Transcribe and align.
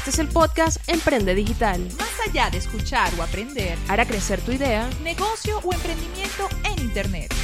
Este 0.00 0.12
es 0.12 0.18
el 0.18 0.28
podcast 0.28 0.88
Emprende 0.88 1.34
Digital. 1.34 1.86
Más 1.98 2.08
allá 2.26 2.48
de 2.48 2.56
escuchar 2.56 3.12
o 3.18 3.22
aprender, 3.22 3.76
Hará 3.86 4.06
crecer 4.06 4.40
tu 4.40 4.50
idea. 4.50 4.88
negocio 5.02 5.60
o 5.62 5.74
emprendimiento 5.74 6.48
en 6.64 6.82
Internet. 6.82 7.34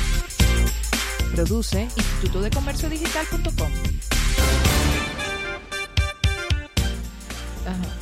Produce. 1.34 1.82
Instituto 1.82 2.40
de 2.40 2.48
Comercio 2.48 2.88
Digital.com. 2.88 3.70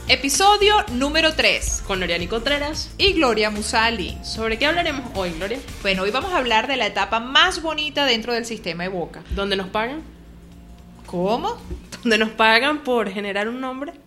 Episodio 0.06 0.84
número 0.92 1.34
3 1.34 1.82
con 1.84 1.98
Loriani 1.98 2.28
Contreras. 2.28 2.94
y 2.96 3.14
Gloria 3.14 3.50
Musali. 3.50 4.16
¿Sobre 4.22 4.56
qué 4.56 4.66
hablaremos 4.66 5.10
hoy, 5.16 5.32
Gloria? 5.32 5.58
Bueno, 5.82 6.02
hoy 6.02 6.12
vamos 6.12 6.32
a 6.32 6.38
hablar 6.38 6.68
de 6.68 6.76
la 6.76 6.86
etapa 6.86 7.18
más 7.18 7.60
bonita 7.60 8.06
dentro 8.06 8.32
del 8.32 8.44
sistema 8.46 8.84
Evoca. 8.84 9.24
¿Dónde 9.30 9.56
nos 9.56 9.70
pagan? 9.70 10.04
¿Cómo? 11.06 11.56
¿Dónde 12.02 12.18
nos 12.18 12.30
pagan 12.30 12.84
por 12.84 13.10
generar 13.10 13.48
un 13.48 13.60
nombre? 13.60 14.03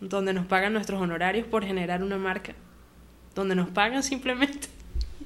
¿Dónde 0.00 0.32
nos 0.32 0.46
pagan 0.46 0.72
nuestros 0.72 1.00
honorarios 1.00 1.46
por 1.46 1.64
generar 1.64 2.02
una 2.02 2.18
marca? 2.18 2.54
¿Dónde 3.34 3.54
nos 3.54 3.70
pagan 3.70 4.02
simplemente? 4.02 4.68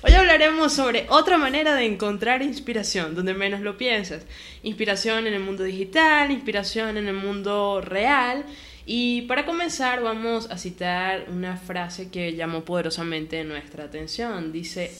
Hoy 0.03 0.13
hablaremos 0.13 0.73
sobre 0.73 1.07
otra 1.11 1.37
manera 1.37 1.75
de 1.75 1.85
encontrar 1.85 2.43
inspiración, 2.43 3.15
donde 3.15 3.35
menos 3.35 3.61
lo 3.61 3.77
piensas. 3.77 4.25
Inspiración 4.63 5.27
en 5.27 5.35
el 5.35 5.41
mundo 5.41 5.63
digital, 5.63 6.31
inspiración 6.31 6.97
en 6.97 7.09
el 7.09 7.15
mundo 7.15 7.83
real. 7.83 8.47
Y 8.87 9.23
para 9.23 9.45
comenzar 9.45 10.03
vamos 10.03 10.51
a 10.51 10.57
citar 10.57 11.27
una 11.29 11.59
frase 11.59 12.11
que 12.11 12.35
llamó 12.35 12.65
poderosamente 12.65 13.45
nuestra 13.45 13.85
atención. 13.85 14.53
Dice, 14.53 14.97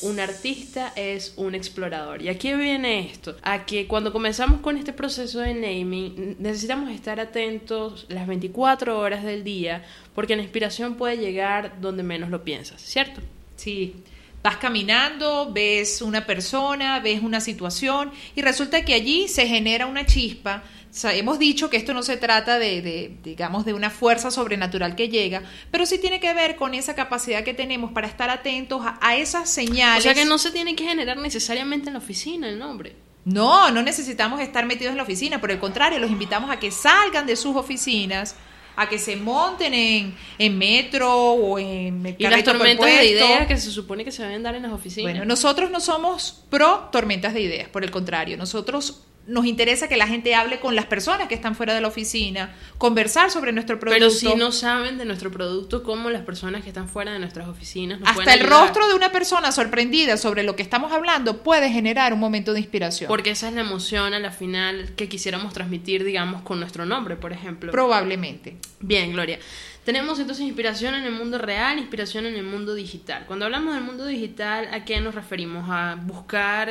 un 0.00 0.20
artista 0.20 0.92
es 0.94 1.34
un 1.36 1.54
explorador. 1.54 2.22
¿Y 2.22 2.28
aquí 2.28 2.54
viene 2.54 3.10
esto? 3.10 3.36
A 3.42 3.66
que 3.66 3.88
cuando 3.88 4.12
comenzamos 4.12 4.60
con 4.60 4.76
este 4.76 4.92
proceso 4.92 5.40
de 5.40 5.54
naming 5.54 6.36
necesitamos 6.38 6.90
estar 6.92 7.18
atentos 7.18 8.06
las 8.08 8.26
24 8.26 8.98
horas 8.98 9.24
del 9.24 9.42
día 9.42 9.84
porque 10.14 10.36
la 10.36 10.42
inspiración 10.42 10.94
puede 10.94 11.16
llegar 11.18 11.80
donde 11.80 12.02
menos 12.04 12.30
lo 12.30 12.44
piensas, 12.44 12.80
¿cierto? 12.80 13.20
Sí, 13.56 13.96
vas 14.42 14.56
caminando, 14.56 15.50
ves 15.52 16.02
una 16.02 16.26
persona, 16.26 17.00
ves 17.00 17.22
una 17.22 17.40
situación 17.40 18.10
y 18.34 18.42
resulta 18.42 18.84
que 18.84 18.94
allí 18.94 19.28
se 19.28 19.46
genera 19.46 19.86
una 19.86 20.06
chispa. 20.06 20.62
O 20.90 20.94
sea, 21.00 21.14
hemos 21.14 21.38
dicho 21.38 21.68
que 21.68 21.76
esto 21.76 21.92
no 21.92 22.02
se 22.02 22.16
trata 22.16 22.58
de, 22.58 22.80
de, 22.80 23.16
digamos, 23.22 23.64
de 23.64 23.74
una 23.74 23.90
fuerza 23.90 24.30
sobrenatural 24.30 24.96
que 24.96 25.08
llega, 25.08 25.42
pero 25.70 25.84
sí 25.84 25.98
tiene 25.98 26.18
que 26.18 26.32
ver 26.32 26.56
con 26.56 26.74
esa 26.74 26.94
capacidad 26.94 27.44
que 27.44 27.52
tenemos 27.52 27.92
para 27.92 28.06
estar 28.06 28.30
atentos 28.30 28.82
a, 28.84 28.98
a 29.00 29.16
esas 29.16 29.50
señales. 29.50 30.00
O 30.00 30.02
sea 30.02 30.14
que 30.14 30.24
no 30.24 30.38
se 30.38 30.50
tiene 30.50 30.74
que 30.74 30.84
generar 30.84 31.18
necesariamente 31.18 31.88
en 31.88 31.94
la 31.94 31.98
oficina 31.98 32.48
el 32.48 32.58
nombre. 32.58 32.96
No, 33.24 33.70
no 33.70 33.82
necesitamos 33.82 34.40
estar 34.40 34.64
metidos 34.64 34.92
en 34.92 34.96
la 34.96 35.02
oficina, 35.02 35.38
por 35.38 35.50
el 35.50 35.58
contrario, 35.58 35.98
los 35.98 36.10
invitamos 36.10 36.50
a 36.50 36.58
que 36.58 36.70
salgan 36.70 37.26
de 37.26 37.36
sus 37.36 37.54
oficinas, 37.56 38.34
a 38.78 38.88
que 38.88 38.98
se 39.00 39.16
monten 39.16 39.74
en, 39.74 40.14
en 40.38 40.56
metro 40.56 41.12
o 41.12 41.58
en 41.58 42.14
Y 42.16 42.22
las 42.22 42.44
tormentas 42.44 42.86
de 42.86 43.06
ideas 43.06 43.48
que 43.48 43.56
se 43.56 43.72
supone 43.72 44.04
que 44.04 44.12
se 44.12 44.22
deben 44.22 44.44
dar 44.44 44.54
en 44.54 44.62
las 44.62 44.72
oficinas. 44.72 45.10
Bueno, 45.10 45.24
nosotros 45.24 45.68
no 45.68 45.80
somos 45.80 46.44
pro 46.48 46.88
tormentas 46.92 47.34
de 47.34 47.40
ideas, 47.40 47.68
por 47.68 47.82
el 47.82 47.90
contrario, 47.90 48.36
nosotros 48.36 49.02
nos 49.28 49.44
interesa 49.44 49.88
que 49.88 49.96
la 49.96 50.08
gente 50.08 50.34
hable 50.34 50.58
con 50.58 50.74
las 50.74 50.86
personas 50.86 51.28
que 51.28 51.34
están 51.34 51.54
fuera 51.54 51.74
de 51.74 51.82
la 51.82 51.88
oficina, 51.88 52.54
conversar 52.78 53.30
sobre 53.30 53.52
nuestro 53.52 53.78
producto. 53.78 53.98
Pero 53.98 54.10
si 54.10 54.34
no 54.34 54.52
saben 54.52 54.96
de 54.96 55.04
nuestro 55.04 55.30
producto, 55.30 55.82
como 55.82 56.08
las 56.08 56.22
personas 56.22 56.62
que 56.62 56.68
están 56.68 56.88
fuera 56.88 57.12
de 57.12 57.18
nuestras 57.18 57.46
oficinas 57.46 58.00
nos 58.00 58.08
hasta 58.08 58.32
el 58.32 58.40
rostro 58.40 58.88
de 58.88 58.94
una 58.94 59.12
persona 59.12 59.52
sorprendida 59.52 60.16
sobre 60.16 60.42
lo 60.44 60.56
que 60.56 60.62
estamos 60.62 60.92
hablando 60.92 61.42
puede 61.42 61.70
generar 61.70 62.14
un 62.14 62.20
momento 62.20 62.54
de 62.54 62.60
inspiración. 62.60 63.06
Porque 63.06 63.30
esa 63.30 63.48
es 63.48 63.54
la 63.54 63.60
emoción 63.60 64.14
a 64.14 64.18
la 64.18 64.30
final 64.30 64.94
que 64.96 65.10
quisiéramos 65.10 65.52
transmitir, 65.52 66.04
digamos, 66.04 66.40
con 66.40 66.58
nuestro 66.58 66.86
nombre, 66.86 67.16
por 67.16 67.34
ejemplo. 67.34 67.70
Probablemente. 67.70 68.56
Bien, 68.80 69.12
Gloria. 69.12 69.38
Tenemos 69.84 70.18
entonces 70.18 70.44
inspiración 70.46 70.94
en 70.94 71.04
el 71.04 71.12
mundo 71.12 71.36
real, 71.36 71.78
inspiración 71.78 72.24
en 72.24 72.34
el 72.34 72.44
mundo 72.44 72.74
digital. 72.74 73.24
Cuando 73.26 73.44
hablamos 73.44 73.74
del 73.74 73.84
mundo 73.84 74.06
digital, 74.06 74.68
¿a 74.72 74.86
qué 74.86 75.00
nos 75.00 75.14
referimos? 75.14 75.66
¿A 75.68 75.96
buscar 75.96 76.70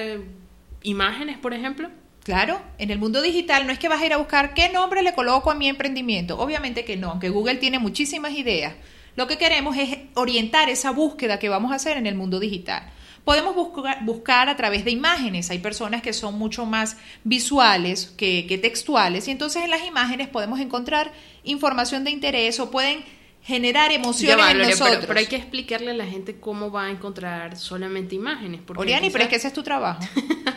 imágenes, 0.81 1.37
por 1.37 1.53
ejemplo? 1.53 1.89
Claro, 2.27 2.61
en 2.77 2.91
el 2.91 2.99
mundo 2.99 3.21
digital 3.21 3.65
no 3.65 3.71
es 3.71 3.79
que 3.79 3.87
vas 3.87 4.01
a 4.01 4.05
ir 4.05 4.11
a 4.11 4.17
buscar 4.17 4.53
qué 4.53 4.67
nombre 4.67 5.01
le 5.01 5.13
coloco 5.13 5.49
a 5.49 5.55
mi 5.55 5.69
emprendimiento. 5.69 6.37
Obviamente 6.37 6.83
que 6.83 6.97
no, 6.97 7.11
aunque 7.11 7.29
Google 7.29 7.55
tiene 7.55 7.79
muchísimas 7.79 8.33
ideas. 8.33 8.73
Lo 9.15 9.27
que 9.27 9.37
queremos 9.37 9.77
es 9.77 9.97
orientar 10.13 10.69
esa 10.69 10.91
búsqueda 10.91 11.39
que 11.39 11.47
vamos 11.47 11.71
a 11.71 11.75
hacer 11.75 11.95
en 11.95 12.05
el 12.05 12.15
mundo 12.15 12.41
digital. 12.41 12.91
Podemos 13.23 13.55
buscar, 13.55 14.03
buscar 14.03 14.49
a 14.49 14.57
través 14.57 14.83
de 14.83 14.91
imágenes. 14.91 15.49
Hay 15.51 15.59
personas 15.59 16.01
que 16.01 16.11
son 16.11 16.37
mucho 16.37 16.65
más 16.65 16.97
visuales 17.23 18.13
que, 18.17 18.45
que 18.45 18.57
textuales 18.57 19.29
y 19.29 19.31
entonces 19.31 19.63
en 19.63 19.69
las 19.69 19.85
imágenes 19.85 20.27
podemos 20.27 20.59
encontrar 20.59 21.13
información 21.45 22.03
de 22.03 22.11
interés 22.11 22.59
o 22.59 22.69
pueden 22.69 23.05
generar 23.41 23.93
emociones 23.93 24.37
va, 24.37 24.51
en 24.51 24.57
Gloria, 24.57 24.71
nosotros. 24.71 24.95
pero, 24.97 25.07
pero 25.07 25.19
hay 25.21 25.27
que 25.27 25.37
explicarle 25.37 25.91
a 25.91 25.93
la 25.93 26.05
gente 26.05 26.41
cómo 26.41 26.71
va 26.71 26.87
a 26.87 26.91
encontrar 26.91 27.55
solamente 27.55 28.15
imágenes. 28.15 28.59
porque 28.65 28.81
Oriani, 28.81 29.11
pero 29.11 29.23
es 29.23 29.29
que 29.29 29.37
ese 29.37 29.47
es 29.47 29.53
tu 29.53 29.63
trabajo. 29.63 30.01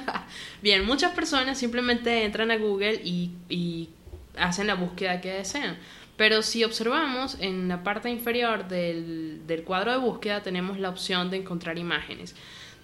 Bien, 0.63 0.85
muchas 0.85 1.13
personas 1.13 1.59
simplemente 1.59 2.25
entran 2.25 2.51
a 2.51 2.57
Google 2.57 3.01
y, 3.05 3.91
hacen 4.37 4.69
la 4.69 4.75
búsqueda 4.75 5.21
que 5.21 5.33
desean. 5.33 5.77
Pero 6.17 6.43
si 6.43 6.65
observamos 6.65 7.37
en 7.41 7.69
la 7.69 7.83
parte 7.83 8.09
inferior 8.11 8.69
del, 8.69 9.47
del 9.47 9.65
cuadro 9.65 9.91
de 9.91 9.99
búsqueda 9.99 10.43
tenemos 10.43 10.79
la 10.79 10.89
opción 10.89 11.31
de 11.31 11.39
encontrar 11.39 11.79
imágenes. 11.79 12.35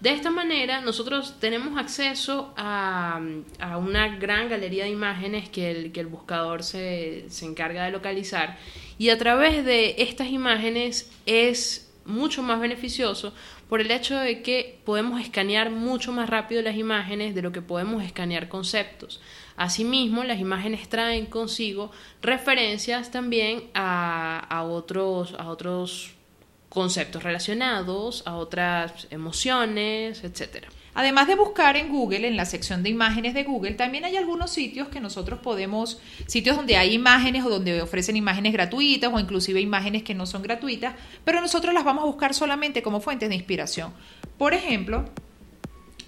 De 0.00 0.10
esta 0.10 0.30
manera 0.30 0.80
nosotros 0.82 1.36
tenemos 1.40 1.78
acceso 1.78 2.52
a, 2.56 3.20
a 3.58 3.78
una 3.78 4.16
gran 4.16 4.48
galería 4.48 4.84
de 4.84 4.90
imágenes 4.90 5.48
que 5.48 5.70
el, 5.70 5.92
que 5.92 6.00
el 6.00 6.06
buscador 6.06 6.62
se, 6.62 7.24
se 7.28 7.46
encarga 7.46 7.84
de 7.84 7.92
localizar 7.92 8.58
y 8.98 9.08
a 9.08 9.16
través 9.16 9.64
de 9.64 9.96
estas 9.98 10.28
imágenes 10.28 11.10
es 11.24 11.85
mucho 12.06 12.42
más 12.42 12.60
beneficioso 12.60 13.34
por 13.68 13.80
el 13.80 13.90
hecho 13.90 14.16
de 14.16 14.42
que 14.42 14.80
podemos 14.84 15.20
escanear 15.20 15.70
mucho 15.70 16.12
más 16.12 16.30
rápido 16.30 16.62
las 16.62 16.76
imágenes 16.76 17.34
de 17.34 17.42
lo 17.42 17.52
que 17.52 17.62
podemos 17.62 18.02
escanear 18.02 18.48
conceptos. 18.48 19.20
Asimismo, 19.56 20.24
las 20.24 20.38
imágenes 20.38 20.88
traen 20.88 21.26
consigo 21.26 21.90
referencias 22.22 23.10
también 23.10 23.70
a, 23.74 24.64
otros, 24.68 25.34
a 25.38 25.48
otros 25.48 26.14
conceptos 26.68 27.22
relacionados, 27.22 28.22
a 28.26 28.36
otras 28.36 29.06
emociones, 29.10 30.24
etcétera. 30.24 30.68
Además 30.96 31.26
de 31.28 31.34
buscar 31.34 31.76
en 31.76 31.90
Google, 31.90 32.26
en 32.26 32.38
la 32.38 32.46
sección 32.46 32.82
de 32.82 32.88
imágenes 32.88 33.34
de 33.34 33.44
Google, 33.44 33.72
también 33.72 34.06
hay 34.06 34.16
algunos 34.16 34.50
sitios 34.50 34.88
que 34.88 34.98
nosotros 34.98 35.40
podemos, 35.40 36.00
sitios 36.26 36.56
donde 36.56 36.78
hay 36.78 36.94
imágenes 36.94 37.44
o 37.44 37.50
donde 37.50 37.82
ofrecen 37.82 38.16
imágenes 38.16 38.54
gratuitas 38.54 39.12
o 39.12 39.20
inclusive 39.20 39.60
imágenes 39.60 40.02
que 40.02 40.14
no 40.14 40.24
son 40.24 40.40
gratuitas, 40.40 40.94
pero 41.22 41.42
nosotros 41.42 41.74
las 41.74 41.84
vamos 41.84 42.04
a 42.04 42.06
buscar 42.06 42.32
solamente 42.32 42.82
como 42.82 43.02
fuentes 43.02 43.28
de 43.28 43.34
inspiración. 43.34 43.92
Por 44.38 44.54
ejemplo, 44.54 45.04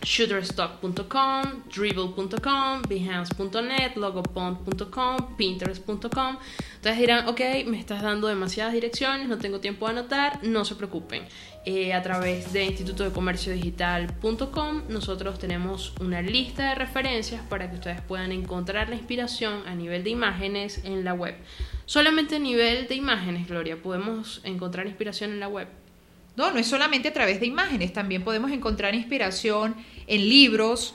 shooterstock.com, 0.02 1.64
dribble.com, 1.74 2.82
behance.net, 2.88 3.96
logopond.com, 3.96 5.36
pinterest.com. 5.36 6.38
Entonces 6.76 6.98
dirán, 6.98 7.28
ok, 7.28 7.40
me 7.66 7.78
estás 7.78 8.02
dando 8.02 8.28
demasiadas 8.28 8.72
direcciones, 8.72 9.28
no 9.28 9.38
tengo 9.38 9.60
tiempo 9.60 9.86
de 9.86 9.92
anotar, 9.92 10.40
no 10.42 10.64
se 10.64 10.74
preocupen. 10.76 11.24
Eh, 11.64 11.92
a 11.92 12.02
través 12.02 12.52
de 12.52 12.64
Instituto 12.64 13.04
de 13.04 13.10
Comercio 13.10 13.52
Digital.com 13.52 14.84
nosotros 14.88 15.38
tenemos 15.38 15.92
una 16.00 16.22
lista 16.22 16.70
de 16.70 16.74
referencias 16.76 17.42
para 17.42 17.68
que 17.68 17.74
ustedes 17.74 18.00
puedan 18.00 18.32
encontrar 18.32 18.88
la 18.88 18.94
inspiración 18.94 19.62
a 19.66 19.74
nivel 19.74 20.04
de 20.04 20.10
imágenes 20.10 20.82
en 20.84 21.04
la 21.04 21.12
web. 21.12 21.34
Solamente 21.84 22.36
a 22.36 22.38
nivel 22.38 22.86
de 22.86 22.94
imágenes, 22.94 23.48
Gloria, 23.48 23.82
podemos 23.82 24.40
encontrar 24.44 24.86
inspiración 24.86 25.32
en 25.32 25.40
la 25.40 25.48
web. 25.48 25.68
No, 26.38 26.52
no 26.52 26.58
es 26.60 26.68
solamente 26.68 27.08
a 27.08 27.12
través 27.12 27.40
de 27.40 27.46
imágenes, 27.46 27.92
también 27.92 28.22
podemos 28.22 28.52
encontrar 28.52 28.94
inspiración 28.94 29.74
en 30.06 30.28
libros, 30.28 30.94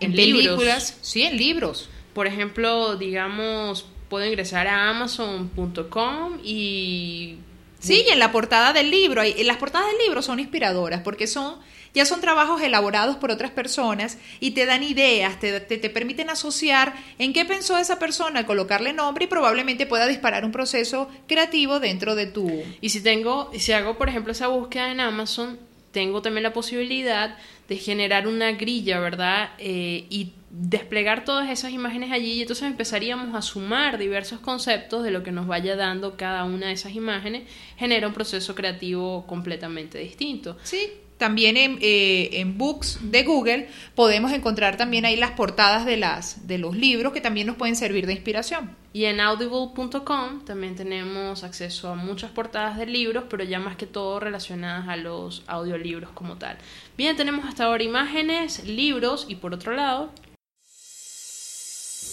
en, 0.00 0.10
En 0.10 0.16
libros. 0.16 0.44
películas, 0.44 0.98
sí, 1.00 1.22
en 1.22 1.38
libros. 1.38 1.88
Por 2.12 2.26
ejemplo, 2.26 2.96
digamos, 2.96 3.86
puedo 4.10 4.26
ingresar 4.26 4.68
a 4.68 4.90
amazon.com 4.90 6.38
y... 6.44 7.38
Sí, 7.82 8.04
y 8.08 8.12
en 8.12 8.18
la 8.18 8.30
portada 8.32 8.72
del 8.72 8.90
libro, 8.90 9.20
hay- 9.22 9.42
las 9.44 9.56
portadas 9.56 9.88
del 9.88 9.98
libro 10.06 10.22
son 10.22 10.38
inspiradoras 10.40 11.00
porque 11.02 11.26
son 11.26 11.56
ya 11.94 12.06
son 12.06 12.22
trabajos 12.22 12.62
elaborados 12.62 13.16
por 13.16 13.30
otras 13.30 13.50
personas 13.50 14.16
y 14.40 14.52
te 14.52 14.64
dan 14.64 14.82
ideas, 14.82 15.38
te, 15.38 15.60
te, 15.60 15.76
te 15.76 15.90
permiten 15.90 16.30
asociar 16.30 16.94
en 17.18 17.34
qué 17.34 17.44
pensó 17.44 17.76
esa 17.76 17.98
persona, 17.98 18.46
colocarle 18.46 18.94
nombre 18.94 19.26
y 19.26 19.28
probablemente 19.28 19.84
pueda 19.84 20.06
disparar 20.06 20.46
un 20.46 20.52
proceso 20.52 21.10
creativo 21.26 21.80
dentro 21.80 22.14
de 22.14 22.24
tu... 22.26 22.50
Y 22.80 22.88
si 22.88 23.02
tengo, 23.02 23.50
si 23.58 23.72
hago, 23.72 23.98
por 23.98 24.08
ejemplo, 24.08 24.32
esa 24.32 24.46
búsqueda 24.46 24.90
en 24.90 25.00
Amazon, 25.00 25.58
tengo 25.90 26.22
también 26.22 26.44
la 26.44 26.54
posibilidad 26.54 27.36
de 27.68 27.76
generar 27.76 28.26
una 28.26 28.52
grilla, 28.52 28.98
¿verdad? 28.98 29.50
Eh, 29.58 30.06
y 30.08 30.32
desplegar 30.54 31.24
todas 31.24 31.48
esas 31.48 31.72
imágenes 31.72 32.12
allí 32.12 32.32
y 32.34 32.42
entonces 32.42 32.66
empezaríamos 32.66 33.34
a 33.34 33.40
sumar 33.40 33.96
diversos 33.96 34.38
conceptos 34.40 35.02
de 35.02 35.10
lo 35.10 35.22
que 35.22 35.32
nos 35.32 35.46
vaya 35.46 35.76
dando 35.76 36.18
cada 36.18 36.44
una 36.44 36.66
de 36.66 36.74
esas 36.74 36.94
imágenes, 36.94 37.44
genera 37.78 38.06
un 38.06 38.12
proceso 38.12 38.54
creativo 38.54 39.26
completamente 39.26 39.98
distinto. 39.98 40.58
Sí, 40.62 40.90
también 41.16 41.56
en, 41.56 41.78
eh, 41.80 42.40
en 42.40 42.58
Books 42.58 42.98
de 43.00 43.22
Google 43.22 43.68
podemos 43.94 44.30
encontrar 44.32 44.76
también 44.76 45.06
ahí 45.06 45.16
las 45.16 45.30
portadas 45.30 45.86
de, 45.86 45.96
las, 45.96 46.46
de 46.46 46.58
los 46.58 46.76
libros 46.76 47.14
que 47.14 47.22
también 47.22 47.46
nos 47.46 47.56
pueden 47.56 47.76
servir 47.76 48.06
de 48.06 48.12
inspiración. 48.12 48.76
Y 48.92 49.06
en 49.06 49.20
audible.com 49.20 50.44
también 50.44 50.76
tenemos 50.76 51.44
acceso 51.44 51.88
a 51.88 51.94
muchas 51.94 52.30
portadas 52.30 52.76
de 52.76 52.84
libros, 52.84 53.24
pero 53.30 53.42
ya 53.42 53.58
más 53.58 53.76
que 53.76 53.86
todo 53.86 54.20
relacionadas 54.20 54.86
a 54.88 54.96
los 54.96 55.44
audiolibros 55.46 56.10
como 56.10 56.36
tal. 56.36 56.58
Bien, 56.98 57.16
tenemos 57.16 57.46
hasta 57.46 57.64
ahora 57.64 57.84
imágenes, 57.84 58.66
libros 58.66 59.24
y 59.28 59.36
por 59.36 59.54
otro 59.54 59.74
lado... 59.74 60.12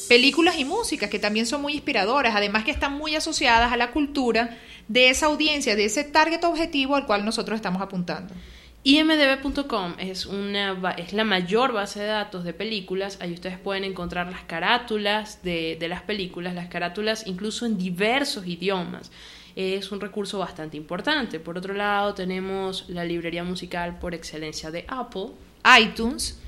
Películas 0.08 0.58
y 0.58 0.66
músicas 0.66 1.10
que 1.10 1.20
también 1.20 1.46
son 1.46 1.62
muy 1.62 1.74
inspiradoras, 1.74 2.36
además 2.36 2.64
que 2.64 2.72
están 2.72 2.98
muy 2.98 3.16
asociadas 3.16 3.72
a 3.72 3.78
la 3.78 3.92
cultura 3.92 4.58
de 4.88 5.10
esa 5.10 5.28
audiencia, 5.28 5.76
de 5.76 5.86
ese 5.86 6.04
target 6.04 6.44
objetivo 6.44 6.96
al 6.96 7.06
cual 7.06 7.24
nosotros 7.24 7.56
estamos 7.56 7.82
apuntando. 7.82 8.34
IMDB.com 8.84 9.96
es, 9.98 10.26
una, 10.26 10.96
es 10.98 11.12
la 11.14 11.26
mayor 11.26 11.74
base 11.74 12.00
de 12.00 12.08
datos 12.08 12.44
de 12.46 12.54
películas. 12.54 13.18
Ahí 13.22 13.34
ustedes 13.34 13.58
pueden 13.58 13.84
encontrar 13.84 14.32
las 14.32 14.44
carátulas 14.44 15.44
de, 15.44 15.78
de 15.80 15.88
las 15.90 16.02
películas, 16.02 16.56
las 16.56 16.70
carátulas 16.70 17.28
incluso 17.28 17.66
en 17.66 17.78
diversos 17.78 18.48
idiomas. 18.48 19.12
Es 19.56 19.92
un 19.92 20.00
recurso 20.00 20.40
bastante 20.40 20.78
importante. 20.78 21.40
Por 21.40 21.58
otro 21.58 21.74
lado, 21.74 22.14
tenemos 22.14 22.86
la 22.88 23.04
librería 23.04 23.44
musical 23.44 24.00
por 24.00 24.16
excelencia 24.16 24.72
de 24.72 24.86
Apple. 24.88 25.32
iTunes. 25.80 26.40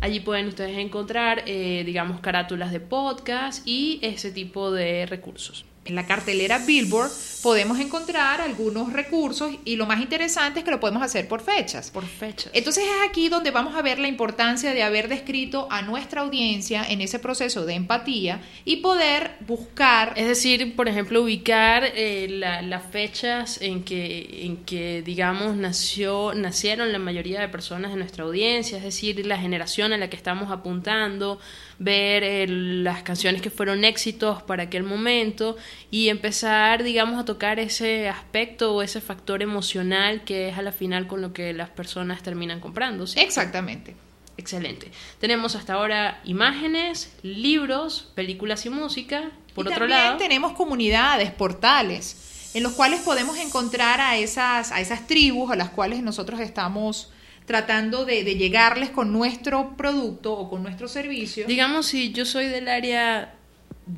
Allí 0.00 0.20
pueden 0.20 0.48
ustedes 0.48 0.78
encontrar, 0.78 1.42
eh, 1.46 1.82
digamos, 1.84 2.20
carátulas 2.20 2.72
de 2.72 2.80
podcast 2.80 3.66
y 3.66 3.98
ese 4.02 4.32
tipo 4.32 4.70
de 4.70 5.04
recursos. 5.06 5.66
En 5.86 5.94
la 5.94 6.06
cartelera 6.06 6.58
Billboard 6.58 7.10
podemos 7.42 7.80
encontrar 7.80 8.42
algunos 8.42 8.92
recursos 8.92 9.50
y 9.64 9.76
lo 9.76 9.86
más 9.86 10.00
interesante 10.00 10.58
es 10.58 10.64
que 10.64 10.70
lo 10.70 10.78
podemos 10.78 11.02
hacer 11.02 11.26
por 11.26 11.40
fechas. 11.40 11.90
Por 11.90 12.04
fechas. 12.04 12.50
Entonces 12.52 12.84
es 12.84 13.08
aquí 13.08 13.30
donde 13.30 13.50
vamos 13.50 13.74
a 13.74 13.80
ver 13.80 13.98
la 13.98 14.08
importancia 14.08 14.74
de 14.74 14.82
haber 14.82 15.08
descrito 15.08 15.66
a 15.70 15.80
nuestra 15.80 16.20
audiencia 16.20 16.84
en 16.86 17.00
ese 17.00 17.18
proceso 17.18 17.64
de 17.64 17.74
empatía 17.74 18.42
y 18.66 18.76
poder 18.76 19.36
buscar... 19.46 20.12
Es 20.16 20.26
decir, 20.26 20.76
por 20.76 20.86
ejemplo, 20.86 21.22
ubicar 21.22 21.84
eh, 21.94 22.26
las 22.28 22.84
fechas 22.90 23.60
en 23.62 23.84
que, 23.84 24.44
en 24.44 24.58
que, 24.58 25.00
digamos, 25.00 25.56
nació, 25.56 26.34
nacieron 26.34 26.92
la 26.92 26.98
mayoría 26.98 27.40
de 27.40 27.48
personas 27.48 27.92
de 27.92 27.96
nuestra 27.96 28.24
audiencia, 28.24 28.76
es 28.76 28.84
decir, 28.84 29.24
la 29.24 29.38
generación 29.38 29.94
a 29.94 29.96
la 29.96 30.10
que 30.10 30.16
estamos 30.16 30.50
apuntando, 30.50 31.38
ver 31.78 32.22
eh, 32.22 32.46
las 32.46 33.02
canciones 33.02 33.40
que 33.40 33.48
fueron 33.48 33.84
éxitos 33.84 34.42
para 34.42 34.64
aquel 34.64 34.82
momento 34.82 35.56
y 35.90 36.08
empezar, 36.08 36.82
digamos, 36.82 37.20
a 37.20 37.24
tocar 37.24 37.58
ese 37.58 38.08
aspecto 38.08 38.74
o 38.74 38.82
ese 38.82 39.00
factor 39.00 39.42
emocional 39.42 40.24
que 40.24 40.48
es 40.48 40.58
a 40.58 40.62
la 40.62 40.72
final 40.72 41.06
con 41.06 41.20
lo 41.20 41.32
que 41.32 41.52
las 41.52 41.70
personas 41.70 42.22
terminan 42.22 42.60
comprando. 42.60 43.06
¿sí? 43.06 43.18
Exactamente. 43.20 43.96
Excelente. 44.36 44.90
Tenemos 45.18 45.54
hasta 45.54 45.74
ahora 45.74 46.20
imágenes, 46.24 47.12
libros, 47.22 48.10
películas 48.14 48.64
y 48.64 48.70
música. 48.70 49.30
Por 49.54 49.66
y 49.66 49.68
otro 49.68 49.80
también 49.80 50.00
lado, 50.00 50.16
tenemos 50.16 50.52
comunidades, 50.52 51.30
portales, 51.30 52.50
en 52.54 52.62
los 52.62 52.72
cuales 52.72 53.00
podemos 53.00 53.36
encontrar 53.36 54.00
a 54.00 54.16
esas, 54.16 54.72
a 54.72 54.80
esas 54.80 55.06
tribus 55.06 55.50
a 55.50 55.56
las 55.56 55.68
cuales 55.68 56.02
nosotros 56.02 56.40
estamos 56.40 57.10
tratando 57.44 58.04
de, 58.04 58.24
de 58.24 58.36
llegarles 58.36 58.90
con 58.90 59.12
nuestro 59.12 59.76
producto 59.76 60.32
o 60.32 60.48
con 60.48 60.62
nuestro 60.62 60.88
servicio. 60.88 61.46
digamos, 61.46 61.86
si 61.86 62.12
yo 62.12 62.24
soy 62.24 62.46
del 62.46 62.68
área 62.68 63.34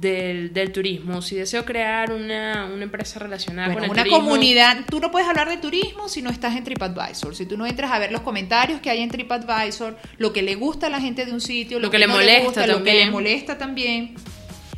del, 0.01 0.53
del 0.53 0.73
turismo, 0.73 1.23
si 1.23 1.37
deseo 1.37 1.65
crear 1.65 2.13
una, 2.13 2.67
una 2.73 2.83
empresa 2.85 3.19
relacionada 3.19 3.69
Bueno, 3.69 3.81
con 3.81 3.85
el 3.87 3.91
una 3.93 4.03
turismo, 4.05 4.25
comunidad, 4.25 4.79
tú 4.89 5.01
no 5.01 5.11
puedes 5.11 5.29
hablar 5.29 5.49
de 5.49 5.59
turismo 5.59 6.09
si 6.09 6.23
no 6.23 6.31
estás 6.31 6.57
en 6.57 6.65
TripAdvisor, 6.65 7.35
si 7.37 7.47
tú 7.47 7.57
no 7.57 7.67
entras 7.67 7.91
a 7.93 7.99
ver 7.99 8.13
los 8.13 8.23
comentarios 8.23 8.81
que 8.81 8.91
hay 8.91 9.01
en 9.01 9.11
TripAdvisor, 9.11 9.99
lo 10.19 10.33
que 10.33 10.43
le 10.43 10.55
gusta 10.55 10.87
a 10.87 10.91
la 10.91 11.01
gente 11.01 11.25
de 11.27 11.33
un 11.33 11.41
sitio, 11.41 11.79
lo, 11.79 11.87
Lo 11.87 11.91
que 11.91 11.99
le 11.99 12.07
no 12.07 12.15
molesta 12.15 12.45
gusta, 12.45 12.67
lo 12.67 12.73
que 12.79 12.91
también. 12.91 13.07
le 13.07 13.11
molesta 13.11 13.59
también. 13.59 14.15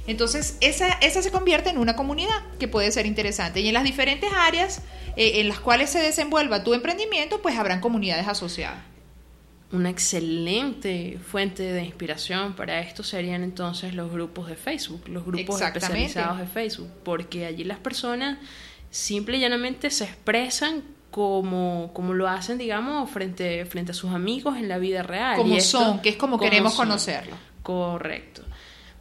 Entonces, 0.07 0.59
esa, 0.61 0.89
esa 1.01 1.23
se 1.23 1.31
convierte 1.31 1.71
en 1.71 1.79
una 1.79 1.97
comunidad 1.97 2.43
que 2.59 2.69
puede 2.69 2.91
ser 2.93 3.07
interesante. 3.07 3.61
Y 3.61 3.69
en 3.69 3.75
las 3.75 3.85
diferentes 3.85 4.31
áreas 4.37 4.83
eh, 5.17 5.41
en 5.41 5.49
las 5.49 5.61
cuales 5.61 5.89
se 5.91 5.99
desenvuelva 6.01 6.63
tu 6.63 6.75
emprendimiento, 6.75 7.41
pues 7.41 7.57
habrán 7.57 7.81
comunidades 7.81 8.29
asociadas. 8.29 8.79
Una 9.75 9.91
excelente 9.91 11.19
fuente 11.27 11.65
de 11.65 11.83
inspiración 11.85 12.55
para 12.55 12.81
esto 12.81 13.03
serían 13.03 13.43
entonces 13.43 13.95
los 13.95 14.11
grupos 14.11 14.47
de 14.49 14.55
Facebook, 14.57 15.09
los 15.09 15.25
grupos 15.25 15.61
especializados 15.61 16.39
de 16.39 16.47
Facebook, 16.47 16.89
porque 17.03 17.45
allí 17.47 17.65
las 17.65 17.79
personas 17.79 18.39
simple 18.91 19.37
y 19.39 19.41
llanamente 19.41 19.91
se 19.91 20.05
expresan 20.05 20.83
como, 21.11 21.91
como 21.93 22.13
lo 22.15 22.29
hacen, 22.29 22.59
digamos, 22.59 23.11
frente, 23.11 23.65
frente 23.67 23.91
a 23.93 23.95
sus 23.95 24.13
amigos 24.13 24.57
en 24.57 24.69
la 24.69 24.79
vida 24.79 25.03
real. 25.03 25.37
Como 25.39 25.55
Y 25.55 25.59
esto- 25.59 25.79
son, 25.81 26.01
que 26.01 26.09
es 26.11 26.17
como 26.17 26.39
como 26.39 26.49
queremos 26.51 26.75
son. 26.75 26.87
conocerlo. 26.87 27.37
Correcto. 27.63 28.43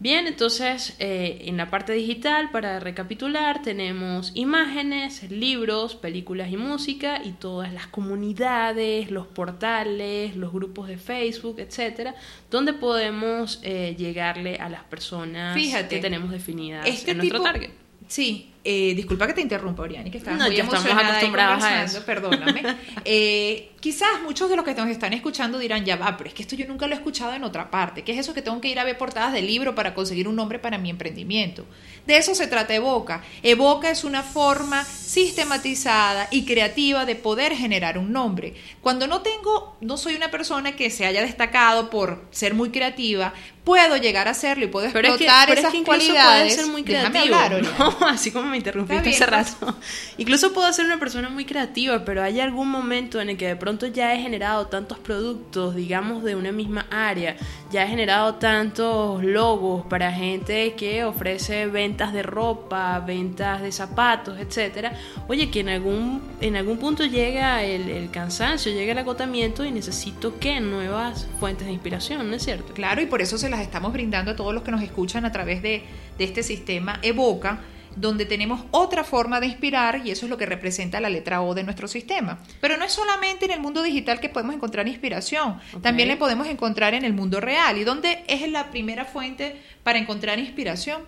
Bien, 0.03 0.27
entonces 0.27 0.97
eh, 0.99 1.43
en 1.45 1.55
la 1.55 1.69
parte 1.69 1.93
digital, 1.93 2.51
para 2.51 2.81
recapitular, 2.81 3.61
tenemos 3.61 4.33
imágenes, 4.35 5.31
libros, 5.31 5.95
películas 5.95 6.51
y 6.51 6.57
música 6.57 7.21
y 7.23 7.31
todas 7.31 7.71
las 7.71 7.87
comunidades, 7.87 9.09
los 9.11 9.27
portales, 9.27 10.35
los 10.35 10.51
grupos 10.51 10.89
de 10.89 10.97
Facebook, 10.97 11.57
etcétera, 11.59 12.15
donde 12.51 12.73
podemos 12.73 13.61
eh, 13.63 13.95
llegarle 13.97 14.57
a 14.57 14.67
las 14.67 14.83
personas 14.83 15.55
Fíjate, 15.55 15.95
que 15.95 16.01
tenemos 16.01 16.31
definidas 16.31 16.85
Este 16.85 17.11
en 17.11 17.17
nuestro 17.19 17.39
tipo- 17.39 17.49
target. 17.49 17.69
Sí, 18.09 18.51
eh, 18.63 18.93
disculpa 18.95 19.27
que 19.27 19.33
te 19.33 19.41
interrumpa, 19.41 19.83
Oriani, 19.83 20.09
que 20.09 20.19
estás 20.19 20.37
No, 20.37 20.45
muy 20.47 20.59
emocionada 20.59 20.99
ahí 21.01 21.07
acostumbrados 21.09 21.63
a 21.63 21.83
eso. 21.83 22.05
Perdóname. 22.05 22.63
Eh, 23.05 23.71
quizás 23.81 24.07
muchos 24.23 24.49
de 24.49 24.55
los 24.55 24.63
que 24.63 24.73
nos 24.73 24.87
están 24.87 25.11
escuchando 25.11 25.59
dirán, 25.59 25.83
ya 25.83 25.97
va, 25.97 26.15
pero 26.15 26.29
es 26.29 26.33
que 26.33 26.41
esto 26.43 26.55
yo 26.55 26.65
nunca 26.67 26.87
lo 26.87 26.93
he 26.93 26.95
escuchado 26.97 27.33
en 27.33 27.43
otra 27.43 27.69
parte. 27.69 28.03
¿Qué 28.03 28.13
es 28.13 28.19
eso 28.19 28.33
que 28.33 28.41
tengo 28.41 28.61
que 28.61 28.69
ir 28.69 28.79
a 28.79 28.85
ver 28.85 28.97
portadas 28.97 29.33
de 29.33 29.41
libro 29.41 29.75
para 29.75 29.93
conseguir 29.93 30.29
un 30.29 30.37
nombre 30.37 30.57
para 30.57 30.77
mi 30.77 30.89
emprendimiento? 30.89 31.65
De 32.07 32.15
eso 32.15 32.33
se 32.33 32.47
trata 32.47 32.73
Evoca. 32.73 33.21
Evoca 33.41 33.89
es 33.89 34.05
una 34.05 34.23
forma 34.23 34.85
sistematizada 34.85 36.27
y 36.31 36.45
creativa 36.45 37.05
de 37.05 37.15
poder 37.15 37.53
generar 37.55 37.97
un 37.97 38.11
nombre. 38.13 38.53
Cuando 38.81 39.07
no 39.07 39.21
tengo, 39.21 39.75
no 39.81 39.97
soy 39.97 40.15
una 40.15 40.31
persona 40.31 40.75
que 40.75 40.89
se 40.89 41.05
haya 41.05 41.21
destacado 41.21 41.89
por 41.89 42.25
ser 42.31 42.53
muy 42.53 42.69
creativa, 42.69 43.33
puedo 43.63 43.97
llegar 43.97 44.27
a 44.27 44.31
hacerlo 44.31 44.65
y 44.65 44.67
puedo 44.67 44.89
Pero 44.91 45.09
es 45.09 45.17
que, 45.17 45.23
explotar 45.25 45.47
pero 45.55 45.67
es 45.67 45.73
que 45.73 45.83
cualidades. 45.83 46.53
puede 46.53 46.63
ser 46.63 46.71
muy 46.71 46.83
Déjame 46.83 47.09
creativo. 47.11 47.35
hablar, 47.35 47.53
Oriani. 47.55 47.75
¿no? 47.99 48.07
Así 48.07 48.31
como 48.31 48.52
me 48.53 48.57
interrumpiste 48.57 49.09
hace 49.09 49.25
rato. 49.25 49.75
Incluso 50.17 50.53
puedo 50.53 50.71
ser 50.71 50.85
una 50.85 50.99
persona 50.99 51.27
muy 51.27 51.43
creativa, 51.43 52.05
pero 52.05 52.21
hay 52.21 52.39
algún 52.39 52.69
momento 52.69 53.19
en 53.19 53.29
el 53.29 53.37
que 53.37 53.47
de 53.47 53.55
pronto 53.55 53.87
ya 53.87 54.13
he 54.13 54.21
generado 54.21 54.67
tantos 54.67 54.99
productos, 54.99 55.75
digamos, 55.75 56.23
de 56.23 56.35
una 56.35 56.51
misma 56.51 56.85
área. 56.91 57.35
Ya 57.71 57.83
he 57.83 57.87
generado 57.87 58.35
tantos 58.35 59.23
logos 59.23 59.87
para 59.87 60.11
gente 60.11 60.75
que 60.75 61.03
ofrece 61.03 61.65
ventas 61.65 62.13
de 62.13 62.21
ropa, 62.21 62.99
ventas 62.99 63.63
de 63.63 63.71
zapatos, 63.71 64.39
etcétera. 64.39 64.93
Oye, 65.27 65.49
que 65.49 65.61
en 65.61 65.69
algún, 65.69 66.21
en 66.39 66.55
algún 66.55 66.77
punto 66.77 67.05
llega 67.05 67.63
el, 67.63 67.89
el 67.89 68.11
cansancio, 68.11 68.71
llega 68.71 68.91
el 68.91 68.99
agotamiento 68.99 69.65
y 69.65 69.71
necesito 69.71 70.37
que 70.37 70.59
nuevas 70.59 71.27
fuentes 71.39 71.65
de 71.65 71.73
inspiración, 71.73 72.29
¿no 72.29 72.35
es 72.35 72.43
cierto? 72.43 72.73
Claro, 72.73 73.01
y 73.01 73.07
por 73.07 73.23
eso 73.23 73.39
se 73.39 73.49
las 73.49 73.61
estamos 73.61 73.91
brindando 73.91 74.31
a 74.31 74.35
todos 74.35 74.53
los 74.53 74.61
que 74.61 74.69
nos 74.69 74.83
escuchan 74.83 75.25
a 75.25 75.31
través 75.31 75.63
de, 75.63 75.83
de 76.19 76.23
este 76.23 76.43
sistema 76.43 76.99
Evoca, 77.01 77.61
donde 77.95 78.25
tenemos 78.25 78.65
otra 78.71 79.03
forma 79.03 79.39
de 79.39 79.47
inspirar 79.47 80.01
y 80.05 80.11
eso 80.11 80.25
es 80.25 80.29
lo 80.29 80.37
que 80.37 80.45
representa 80.45 80.99
la 80.99 81.09
letra 81.09 81.41
O 81.41 81.53
de 81.53 81.63
nuestro 81.63 81.87
sistema. 81.87 82.39
Pero 82.61 82.77
no 82.77 82.85
es 82.85 82.91
solamente 82.91 83.45
en 83.45 83.51
el 83.51 83.59
mundo 83.59 83.81
digital 83.81 84.19
que 84.19 84.29
podemos 84.29 84.55
encontrar 84.55 84.87
inspiración, 84.87 85.59
también 85.81 86.07
la 86.07 86.17
podemos 86.17 86.47
encontrar 86.47 86.93
en 86.93 87.05
el 87.05 87.13
mundo 87.13 87.39
real. 87.39 87.77
¿Y 87.77 87.83
dónde 87.83 88.23
es 88.27 88.49
la 88.49 88.71
primera 88.71 89.05
fuente 89.05 89.61
para 89.83 89.99
encontrar 89.99 90.39
inspiración? 90.39 91.01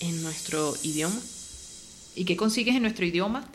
En 0.00 0.22
nuestro 0.22 0.74
idioma. 0.82 1.20
¿Y 2.14 2.24
qué 2.24 2.36
consigues 2.36 2.76
en 2.76 2.82
nuestro 2.82 3.06
idioma? 3.06 3.48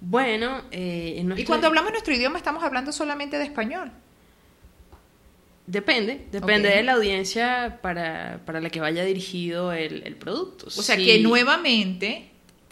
Bueno, 0.00 0.62
eh, 0.70 1.14
en 1.18 1.28
nuestro... 1.28 1.42
Y 1.42 1.46
cuando 1.46 1.66
hablamos 1.66 1.90
nuestro 1.92 2.14
idioma 2.14 2.38
estamos 2.38 2.62
hablando 2.62 2.92
solamente 2.92 3.38
de 3.38 3.44
español. 3.44 3.92
Depende, 5.66 6.26
depende 6.30 6.68
de 6.68 6.82
la 6.84 6.92
audiencia 6.92 7.78
para, 7.82 8.40
para 8.46 8.60
la 8.60 8.70
que 8.70 8.80
vaya 8.80 9.04
dirigido 9.04 9.72
el, 9.72 10.02
el 10.06 10.14
producto. 10.14 10.66
O 10.66 10.70
sea 10.70 10.96
que 10.96 11.18
nuevamente, 11.20 12.30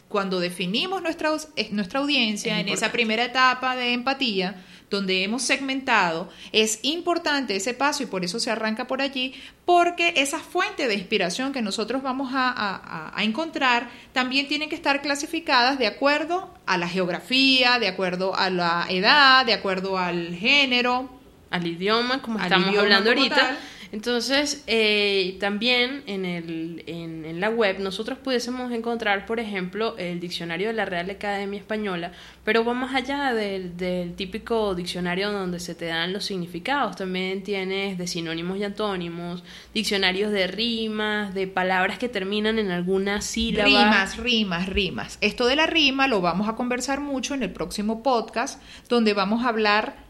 cuando 0.08 0.38
definimos 0.38 1.02
nuestra, 1.02 1.30
nuestra 1.72 1.98
audiencia 2.00 2.54
Es 2.60 2.66
en 2.66 2.72
esa 2.72 2.92
primera 2.92 3.24
etapa 3.24 3.74
de 3.74 3.92
empatía, 3.94 4.64
donde 4.90 5.24
hemos 5.24 5.42
segmentado, 5.42 6.28
es 6.52 6.78
importante 6.82 7.56
ese 7.56 7.74
paso 7.74 8.04
y 8.04 8.06
por 8.06 8.24
eso 8.24 8.38
se 8.38 8.52
arranca 8.52 8.86
por 8.86 9.02
allí, 9.02 9.34
porque 9.64 10.14
esa 10.16 10.38
fuente 10.38 10.86
de 10.86 10.94
inspiración 10.94 11.52
que 11.52 11.62
nosotros 11.62 12.00
vamos 12.00 12.30
a- 12.32 13.10
a 13.12 13.24
encontrar 13.24 13.90
también 14.12 14.46
tienen 14.46 14.68
que 14.68 14.76
estar 14.76 15.02
clasificadas 15.02 15.80
de 15.80 15.88
acuerdo 15.88 16.54
a 16.66 16.78
la 16.78 16.88
geografía, 16.88 17.80
de 17.80 17.88
acuerdo 17.88 18.36
a 18.36 18.50
la 18.50 18.86
edad, 18.88 19.44
de 19.44 19.54
acuerdo 19.54 19.98
al 19.98 20.36
género. 20.36 21.10
Al 21.54 21.66
idioma, 21.66 22.20
como 22.20 22.38
Al 22.38 22.44
estamos 22.44 22.68
idioma 22.68 22.82
hablando 22.82 23.10
ahorita. 23.10 23.36
tal. 23.36 23.58
Entonces, 23.92 24.64
eh, 24.66 25.36
también 25.38 26.02
en, 26.06 26.24
el, 26.24 26.82
en, 26.88 27.24
en 27.24 27.40
la 27.40 27.48
web 27.48 27.78
nosotros 27.78 28.18
pudiésemos 28.18 28.72
encontrar, 28.72 29.24
por 29.24 29.38
ejemplo, 29.38 29.96
el 29.98 30.18
diccionario 30.18 30.66
de 30.66 30.72
la 30.72 30.84
Real 30.84 31.08
Academia 31.10 31.60
Española, 31.60 32.10
pero 32.42 32.64
va 32.64 32.74
más 32.74 32.92
allá 32.92 33.32
del, 33.32 33.76
del 33.76 34.14
típico 34.16 34.74
diccionario 34.74 35.30
donde 35.30 35.60
se 35.60 35.76
te 35.76 35.84
dan 35.84 36.12
los 36.12 36.24
significados. 36.24 36.96
También 36.96 37.44
tienes 37.44 37.96
de 37.96 38.08
sinónimos 38.08 38.58
y 38.58 38.64
antónimos, 38.64 39.44
diccionarios 39.72 40.32
de 40.32 40.48
rimas, 40.48 41.32
de 41.32 41.46
palabras 41.46 41.96
que 41.96 42.08
terminan 42.08 42.58
en 42.58 42.72
alguna 42.72 43.20
sílaba. 43.20 43.68
Rimas, 43.68 44.16
rimas, 44.16 44.68
rimas. 44.68 45.18
Esto 45.20 45.46
de 45.46 45.54
la 45.54 45.66
rima 45.66 46.08
lo 46.08 46.20
vamos 46.20 46.48
a 46.48 46.56
conversar 46.56 47.00
mucho 47.00 47.32
en 47.34 47.44
el 47.44 47.52
próximo 47.52 48.02
podcast, 48.02 48.60
donde 48.88 49.14
vamos 49.14 49.44
a 49.44 49.50
hablar 49.50 50.02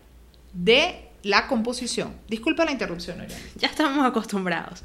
de 0.54 1.03
la 1.24 1.46
composición. 1.48 2.14
Disculpa 2.28 2.64
la 2.64 2.72
interrupción, 2.72 3.20
Oriana. 3.20 3.42
Ya 3.56 3.68
estamos 3.68 4.06
acostumbrados. 4.06 4.82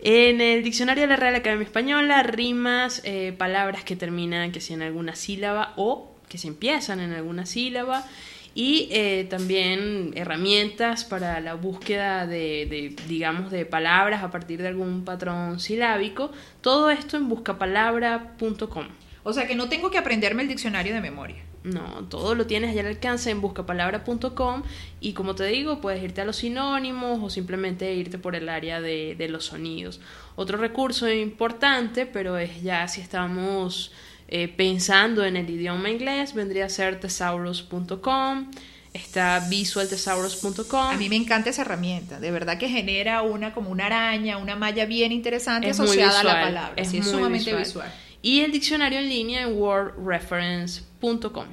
En 0.00 0.40
el 0.40 0.62
diccionario 0.62 1.02
de 1.04 1.08
la 1.08 1.16
Real 1.16 1.34
Academia 1.34 1.64
Española, 1.64 2.22
rimas, 2.22 3.00
eh, 3.04 3.34
palabras 3.36 3.82
que 3.84 3.96
terminan 3.96 4.52
que 4.52 4.60
si 4.60 4.74
en 4.74 4.82
alguna 4.82 5.16
sílaba 5.16 5.72
o 5.76 6.14
que 6.28 6.38
se 6.38 6.46
empiezan 6.46 7.00
en 7.00 7.12
alguna 7.12 7.46
sílaba 7.46 8.06
y 8.54 8.88
eh, 8.92 9.26
también 9.30 10.12
herramientas 10.14 11.04
para 11.04 11.40
la 11.40 11.54
búsqueda 11.54 12.26
de, 12.26 12.66
de, 12.66 12.94
digamos, 13.08 13.50
de 13.50 13.64
palabras 13.64 14.22
a 14.22 14.30
partir 14.30 14.60
de 14.60 14.68
algún 14.68 15.04
patrón 15.04 15.58
silábico. 15.58 16.30
Todo 16.60 16.90
esto 16.90 17.16
en 17.16 17.28
buscapalabra.com. 17.28 18.88
O 19.22 19.32
sea 19.32 19.46
que 19.46 19.54
no 19.54 19.68
tengo 19.68 19.90
que 19.90 19.98
aprenderme 19.98 20.42
el 20.42 20.48
diccionario 20.48 20.94
de 20.94 21.00
memoria. 21.00 21.47
No, 21.64 22.06
todo 22.08 22.34
lo 22.34 22.46
tienes 22.46 22.70
allá 22.70 22.82
al 22.82 22.86
alcance 22.86 23.30
en 23.30 23.40
buscapalabra.com 23.40 24.62
y 25.00 25.12
como 25.12 25.34
te 25.34 25.44
digo, 25.46 25.80
puedes 25.80 26.02
irte 26.02 26.20
a 26.20 26.24
los 26.24 26.36
sinónimos 26.36 27.20
o 27.22 27.30
simplemente 27.30 27.92
irte 27.94 28.16
por 28.18 28.36
el 28.36 28.48
área 28.48 28.80
de, 28.80 29.16
de 29.18 29.28
los 29.28 29.46
sonidos. 29.46 30.00
Otro 30.36 30.56
recurso 30.58 31.10
importante, 31.10 32.06
pero 32.06 32.38
es 32.38 32.62
ya 32.62 32.86
si 32.88 33.00
estamos 33.00 33.92
eh, 34.28 34.48
pensando 34.48 35.24
en 35.24 35.36
el 35.36 35.48
idioma 35.48 35.90
inglés, 35.90 36.34
vendría 36.34 36.66
a 36.66 36.68
ser 36.68 37.00
thesaurus.com. 37.00 38.50
Está 38.92 39.40
visualthesaurus.com. 39.48 40.80
A 40.80 40.96
mí 40.96 41.08
me 41.08 41.16
encanta 41.16 41.50
esa 41.50 41.62
herramienta, 41.62 42.20
de 42.20 42.30
verdad 42.30 42.58
que 42.58 42.68
genera 42.68 43.22
una 43.22 43.52
como 43.52 43.70
una 43.70 43.86
araña, 43.86 44.38
una 44.38 44.56
malla 44.56 44.86
bien 44.86 45.12
interesante 45.12 45.68
Es 45.68 45.78
asociada 45.78 46.20
a 46.20 46.24
la 46.24 46.40
palabra. 46.40 46.72
es 46.76 46.88
Sí, 46.88 46.98
es 46.98 47.06
sumamente 47.06 47.54
visual. 47.54 47.64
visual. 47.64 47.92
Y 48.22 48.40
el 48.40 48.50
diccionario 48.52 48.98
en 48.98 49.08
línea 49.08 49.42
en 49.42 49.56
wordreference.com. 49.60 51.46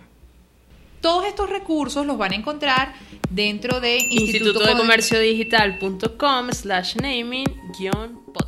Todos 1.01 1.25
estos 1.27 1.49
recursos 1.49 2.05
los 2.05 2.17
van 2.17 2.31
a 2.31 2.35
encontrar 2.35 2.93
dentro 3.29 3.79
de 3.79 3.97
Instituto 3.99 4.59
de 4.59 4.65
Comer- 4.71 4.77
Comercio 4.77 5.19
Digital.com 5.19 6.49
slash 6.51 6.95
naming 6.95 7.45
guion 7.77 8.21
podcast. 8.33 8.44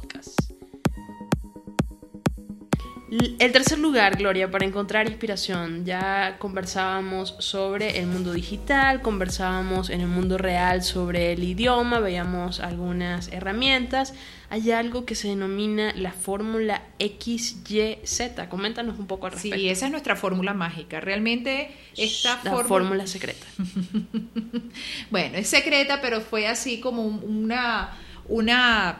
El 3.09 3.51
tercer 3.53 3.79
lugar, 3.79 4.17
Gloria, 4.17 4.51
para 4.51 4.65
encontrar 4.65 5.07
inspiración. 5.07 5.85
Ya 5.85 6.35
conversábamos 6.39 7.35
sobre 7.39 7.99
el 7.99 8.07
mundo 8.07 8.33
digital, 8.33 9.01
conversábamos 9.01 9.89
en 9.89 10.01
el 10.01 10.07
mundo 10.07 10.37
real 10.37 10.83
sobre 10.83 11.31
el 11.31 11.41
idioma, 11.43 11.99
veíamos 12.01 12.59
algunas 12.59 13.29
herramientas. 13.31 14.13
Hay 14.49 14.71
algo 14.71 15.05
que 15.05 15.15
se 15.15 15.29
denomina 15.29 15.93
la 15.95 16.11
fórmula 16.11 16.81
XYZ. 16.99 18.47
Coméntanos 18.49 18.99
un 18.99 19.07
poco 19.07 19.27
al 19.27 19.31
respecto. 19.33 19.57
Sí, 19.57 19.69
esa 19.69 19.85
es 19.85 19.91
nuestra 19.91 20.17
fórmula 20.17 20.53
mágica. 20.53 20.99
Realmente 20.99 21.71
esta 21.95 22.41
la 22.43 22.51
fórmula, 22.51 22.63
fórmula 22.67 23.07
secreta. 23.07 23.45
bueno, 25.11 25.37
es 25.37 25.47
secreta, 25.47 26.01
pero 26.01 26.19
fue 26.21 26.47
así 26.47 26.81
como 26.81 27.03
un- 27.03 27.23
una 27.23 27.97
una 28.29 28.97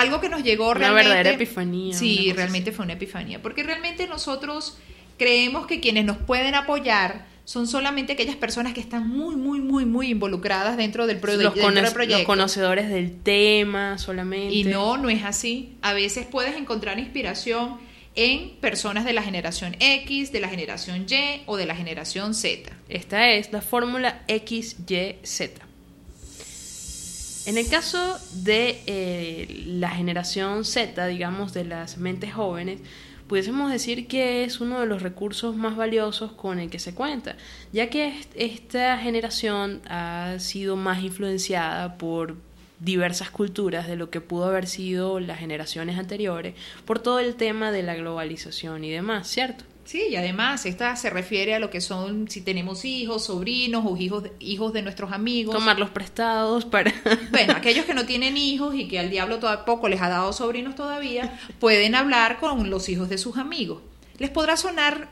algo 0.00 0.20
que 0.20 0.28
nos 0.28 0.42
llegó 0.42 0.66
Una 0.70 0.74
realmente. 0.74 1.08
verdadera 1.08 1.30
epifanía, 1.34 1.90
una 1.90 1.98
Sí, 1.98 2.32
realmente 2.34 2.72
fue 2.72 2.84
una 2.84 2.94
epifanía, 2.94 3.42
porque 3.42 3.62
realmente 3.62 4.06
nosotros 4.06 4.78
creemos 5.18 5.66
que 5.66 5.80
quienes 5.80 6.04
nos 6.04 6.18
pueden 6.18 6.54
apoyar 6.54 7.26
son 7.44 7.68
solamente 7.68 8.14
aquellas 8.14 8.34
personas 8.36 8.72
que 8.74 8.80
están 8.80 9.08
muy, 9.08 9.36
muy, 9.36 9.60
muy, 9.60 9.84
muy 9.86 10.08
involucradas 10.10 10.76
dentro 10.76 11.06
del, 11.06 11.20
proye- 11.20 11.42
los, 11.44 11.54
dentro 11.54 11.70
del 11.72 11.82
cono- 11.84 11.92
proyecto. 11.92 12.18
los 12.18 12.26
conocedores 12.26 12.88
del 12.88 13.22
tema 13.22 13.98
solamente. 13.98 14.52
Y 14.52 14.64
no, 14.64 14.96
no 14.96 15.08
es 15.10 15.22
así. 15.24 15.76
A 15.82 15.92
veces 15.92 16.26
puedes 16.26 16.56
encontrar 16.56 16.98
inspiración 16.98 17.78
en 18.16 18.56
personas 18.60 19.04
de 19.04 19.12
la 19.12 19.22
generación 19.22 19.76
X, 19.78 20.32
de 20.32 20.40
la 20.40 20.48
generación 20.48 21.06
Y 21.08 21.42
o 21.46 21.56
de 21.56 21.66
la 21.66 21.76
generación 21.76 22.34
Z. 22.34 22.72
Esta 22.88 23.30
es 23.30 23.52
la 23.52 23.60
fórmula 23.62 24.24
XYZ. 24.26 25.50
En 27.46 27.56
el 27.58 27.68
caso 27.68 28.18
de 28.32 28.82
eh, 28.86 29.62
la 29.66 29.90
generación 29.90 30.64
Z, 30.64 31.06
digamos, 31.06 31.52
de 31.54 31.64
las 31.64 31.96
mentes 31.96 32.34
jóvenes, 32.34 32.80
pudiésemos 33.28 33.70
decir 33.70 34.08
que 34.08 34.44
es 34.44 34.60
uno 34.60 34.80
de 34.80 34.86
los 34.86 35.02
recursos 35.02 35.54
más 35.56 35.76
valiosos 35.76 36.32
con 36.32 36.58
el 36.58 36.70
que 36.70 36.78
se 36.80 36.94
cuenta, 36.94 37.36
ya 37.72 37.88
que 37.88 38.08
est- 38.08 38.32
esta 38.36 38.98
generación 38.98 39.80
ha 39.88 40.36
sido 40.38 40.76
más 40.76 41.02
influenciada 41.02 41.98
por 41.98 42.36
diversas 42.80 43.30
culturas 43.30 43.86
de 43.88 43.96
lo 43.96 44.10
que 44.10 44.20
pudo 44.20 44.46
haber 44.46 44.66
sido 44.66 45.18
las 45.20 45.38
generaciones 45.38 45.98
anteriores, 45.98 46.54
por 46.84 46.98
todo 46.98 47.20
el 47.20 47.36
tema 47.36 47.70
de 47.72 47.82
la 47.82 47.94
globalización 47.94 48.84
y 48.84 48.90
demás, 48.90 49.28
¿cierto? 49.28 49.64
Sí, 49.86 50.08
y 50.10 50.16
además 50.16 50.66
esta 50.66 50.96
se 50.96 51.10
refiere 51.10 51.54
a 51.54 51.60
lo 51.60 51.70
que 51.70 51.80
son 51.80 52.28
si 52.28 52.40
tenemos 52.40 52.84
hijos, 52.84 53.26
sobrinos 53.26 53.84
o 53.86 53.96
hijos 53.96 54.24
de, 54.24 54.32
hijos 54.40 54.72
de 54.72 54.82
nuestros 54.82 55.12
amigos. 55.12 55.54
Tomarlos 55.54 55.90
prestados 55.90 56.64
para... 56.64 56.92
Bueno, 57.30 57.54
aquellos 57.56 57.86
que 57.86 57.94
no 57.94 58.04
tienen 58.04 58.36
hijos 58.36 58.74
y 58.74 58.88
que 58.88 58.98
al 58.98 59.10
diablo 59.10 59.38
tampoco 59.38 59.88
les 59.88 60.02
ha 60.02 60.08
dado 60.08 60.32
sobrinos 60.32 60.74
todavía, 60.74 61.38
pueden 61.60 61.94
hablar 61.94 62.38
con 62.38 62.68
los 62.68 62.88
hijos 62.88 63.08
de 63.08 63.16
sus 63.16 63.36
amigos. 63.38 63.80
Les 64.18 64.30
podrá 64.30 64.56
sonar 64.56 65.08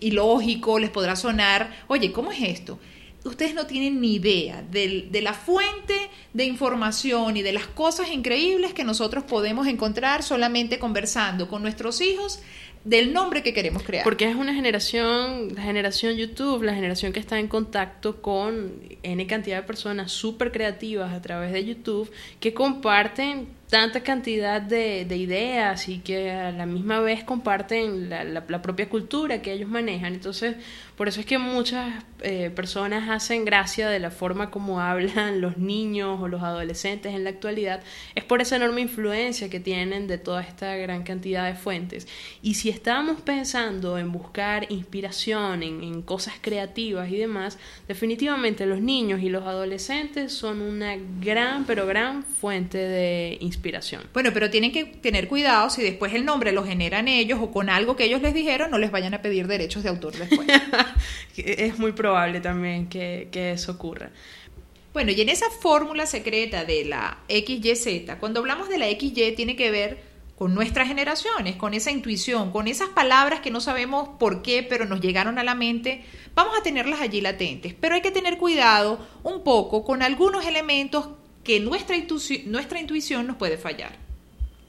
ilógico, 0.00 0.78
les 0.78 0.90
podrá 0.90 1.16
sonar, 1.16 1.74
oye, 1.88 2.12
¿cómo 2.12 2.30
es 2.30 2.42
esto? 2.42 2.78
Ustedes 3.24 3.54
no 3.54 3.66
tienen 3.66 4.00
ni 4.00 4.14
idea 4.14 4.62
del- 4.70 5.10
de, 5.10 5.20
la 5.22 5.34
fuente 5.34 5.94
de 6.32 6.44
información 6.44 7.36
y 7.36 7.42
de 7.42 7.52
las 7.52 7.66
cosas 7.66 8.10
increíbles 8.10 8.72
que 8.74 8.84
nosotros 8.84 9.24
podemos 9.24 9.66
encontrar 9.66 10.22
solamente 10.22 10.78
conversando 10.78 11.48
con 11.48 11.62
nuestros 11.62 12.00
hijos 12.00 12.40
del 12.84 13.12
nombre 13.12 13.42
que 13.42 13.52
queremos 13.52 13.82
crear. 13.82 14.04
Porque 14.04 14.24
es 14.30 14.36
una 14.36 14.54
generación, 14.54 15.54
la 15.54 15.62
generación 15.62 16.14
YouTube, 16.16 16.62
la 16.62 16.74
generación 16.74 17.12
que 17.12 17.18
está 17.20 17.38
en 17.38 17.48
contacto 17.48 18.22
con 18.22 18.72
N 19.02 19.26
cantidad 19.26 19.56
de 19.56 19.62
personas 19.64 20.12
súper 20.12 20.52
creativas 20.52 21.12
a 21.12 21.20
través 21.20 21.52
de 21.52 21.64
YouTube 21.64 22.10
que 22.40 22.54
comparten 22.54 23.48
tanta 23.68 24.02
cantidad 24.02 24.62
de, 24.62 25.04
de 25.04 25.16
ideas 25.18 25.88
y 25.88 25.98
que 25.98 26.30
a 26.30 26.52
la 26.52 26.64
misma 26.66 27.00
vez 27.00 27.24
comparten 27.24 28.08
la, 28.08 28.24
la- 28.24 28.44
la 28.48 28.62
propia 28.62 28.88
cultura 28.88 29.42
que 29.42 29.52
ellos 29.52 29.68
manejan. 29.68 30.14
Entonces, 30.14 30.54
por 30.98 31.06
eso 31.06 31.20
es 31.20 31.26
que 31.26 31.38
muchas 31.38 32.02
eh, 32.22 32.50
personas 32.50 33.08
hacen 33.08 33.44
gracia 33.44 33.88
de 33.88 34.00
la 34.00 34.10
forma 34.10 34.50
como 34.50 34.80
hablan 34.82 35.40
los 35.40 35.56
niños 35.56 36.20
o 36.20 36.26
los 36.26 36.42
adolescentes 36.42 37.14
en 37.14 37.22
la 37.22 37.30
actualidad. 37.30 37.84
Es 38.16 38.24
por 38.24 38.42
esa 38.42 38.56
enorme 38.56 38.80
influencia 38.80 39.48
que 39.48 39.60
tienen 39.60 40.08
de 40.08 40.18
toda 40.18 40.42
esta 40.42 40.74
gran 40.74 41.04
cantidad 41.04 41.46
de 41.46 41.54
fuentes. 41.54 42.08
Y 42.42 42.54
si 42.54 42.68
estamos 42.68 43.20
pensando 43.20 43.96
en 43.96 44.10
buscar 44.10 44.66
inspiración, 44.72 45.62
en, 45.62 45.84
en 45.84 46.02
cosas 46.02 46.34
creativas 46.40 47.08
y 47.10 47.16
demás, 47.16 47.58
definitivamente 47.86 48.66
los 48.66 48.80
niños 48.80 49.22
y 49.22 49.28
los 49.28 49.44
adolescentes 49.44 50.32
son 50.32 50.60
una 50.60 50.96
gran, 51.20 51.64
pero 51.64 51.86
gran 51.86 52.24
fuente 52.24 52.76
de 52.76 53.38
inspiración. 53.40 54.02
Bueno, 54.12 54.30
pero 54.34 54.50
tienen 54.50 54.72
que 54.72 54.84
tener 54.84 55.28
cuidado 55.28 55.70
si 55.70 55.80
después 55.80 56.12
el 56.12 56.24
nombre 56.24 56.50
lo 56.50 56.64
generan 56.64 57.06
ellos 57.06 57.38
o 57.40 57.52
con 57.52 57.70
algo 57.70 57.94
que 57.94 58.02
ellos 58.02 58.20
les 58.20 58.34
dijeron, 58.34 58.72
no 58.72 58.78
les 58.78 58.90
vayan 58.90 59.14
a 59.14 59.22
pedir 59.22 59.46
derechos 59.46 59.84
de 59.84 59.90
autor 59.90 60.16
después. 60.16 60.48
es 61.36 61.78
muy 61.78 61.92
probable 61.92 62.40
también 62.40 62.88
que, 62.88 63.28
que 63.30 63.52
eso 63.52 63.72
ocurra. 63.72 64.10
bueno, 64.92 65.12
y 65.12 65.20
en 65.20 65.28
esa 65.28 65.50
fórmula 65.50 66.06
secreta 66.06 66.64
de 66.64 66.84
la 66.84 67.18
XYZ, 67.28 68.16
cuando 68.20 68.40
hablamos 68.40 68.68
de 68.68 68.78
la 68.78 68.86
XY 68.88 69.32
tiene 69.36 69.56
que 69.56 69.70
ver 69.70 70.08
con 70.38 70.54
nuestras 70.54 70.86
generaciones, 70.86 71.56
con 71.56 71.74
esa 71.74 71.90
intuición, 71.90 72.52
con 72.52 72.68
esas 72.68 72.90
palabras 72.90 73.40
que 73.40 73.50
no 73.50 73.60
sabemos 73.60 74.10
por 74.20 74.40
qué, 74.40 74.62
pero 74.62 74.84
nos 74.84 75.00
llegaron 75.00 75.36
a 75.36 75.42
la 75.42 75.56
mente, 75.56 76.04
vamos 76.36 76.56
a 76.56 76.62
tenerlas 76.62 77.00
allí 77.00 77.20
latentes. 77.20 77.74
Pero 77.74 77.96
hay 77.96 78.02
que 78.02 78.12
tener 78.12 78.38
cuidado 78.38 79.04
un 79.24 79.42
poco 79.42 79.82
con 79.82 80.00
algunos 80.00 80.46
elementos 80.46 81.08
que 81.42 81.58
nuestra, 81.58 81.96
nuestra 82.46 82.78
intuición 82.78 83.26
nos 83.26 83.36
puede 83.36 83.58
fallar. 83.58 83.96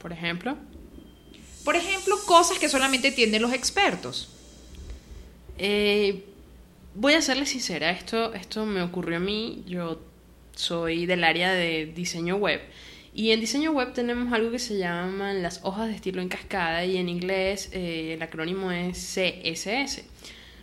Por 0.01 0.11
ejemplo, 0.11 0.57
Por 1.63 1.75
ejemplo, 1.75 2.15
cosas 2.25 2.57
que 2.57 2.67
solamente 2.67 3.09
entienden 3.09 3.43
los 3.43 3.53
expertos. 3.53 4.29
Eh, 5.59 6.23
voy 6.95 7.13
a 7.13 7.21
serles 7.21 7.49
sincera, 7.49 7.91
esto, 7.91 8.33
esto 8.33 8.65
me 8.65 8.81
ocurrió 8.81 9.17
a 9.17 9.19
mí, 9.19 9.63
yo 9.67 9.99
soy 10.55 11.05
del 11.05 11.23
área 11.23 11.53
de 11.53 11.85
diseño 11.85 12.37
web 12.37 12.61
y 13.13 13.31
en 13.31 13.41
diseño 13.41 13.71
web 13.71 13.93
tenemos 13.93 14.31
algo 14.33 14.51
que 14.51 14.59
se 14.59 14.77
llaman 14.77 15.41
las 15.41 15.61
hojas 15.63 15.87
de 15.87 15.95
estilo 15.95 16.21
en 16.21 16.29
cascada 16.29 16.85
y 16.85 16.97
en 16.97 17.09
inglés 17.09 17.69
eh, 17.73 18.13
el 18.13 18.21
acrónimo 18.21 18.71
es 18.71 18.97
CSS. 18.97 20.03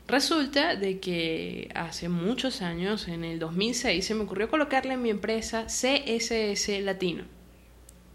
Resulta 0.08 0.76
de 0.76 1.00
que 1.00 1.68
hace 1.74 2.08
muchos 2.08 2.62
años, 2.62 3.08
en 3.08 3.24
el 3.24 3.40
2006, 3.40 4.04
se 4.04 4.14
me 4.14 4.22
ocurrió 4.22 4.48
colocarle 4.48 4.94
en 4.94 5.02
mi 5.02 5.10
empresa 5.10 5.66
CSS 5.66 6.80
Latino. 6.80 7.24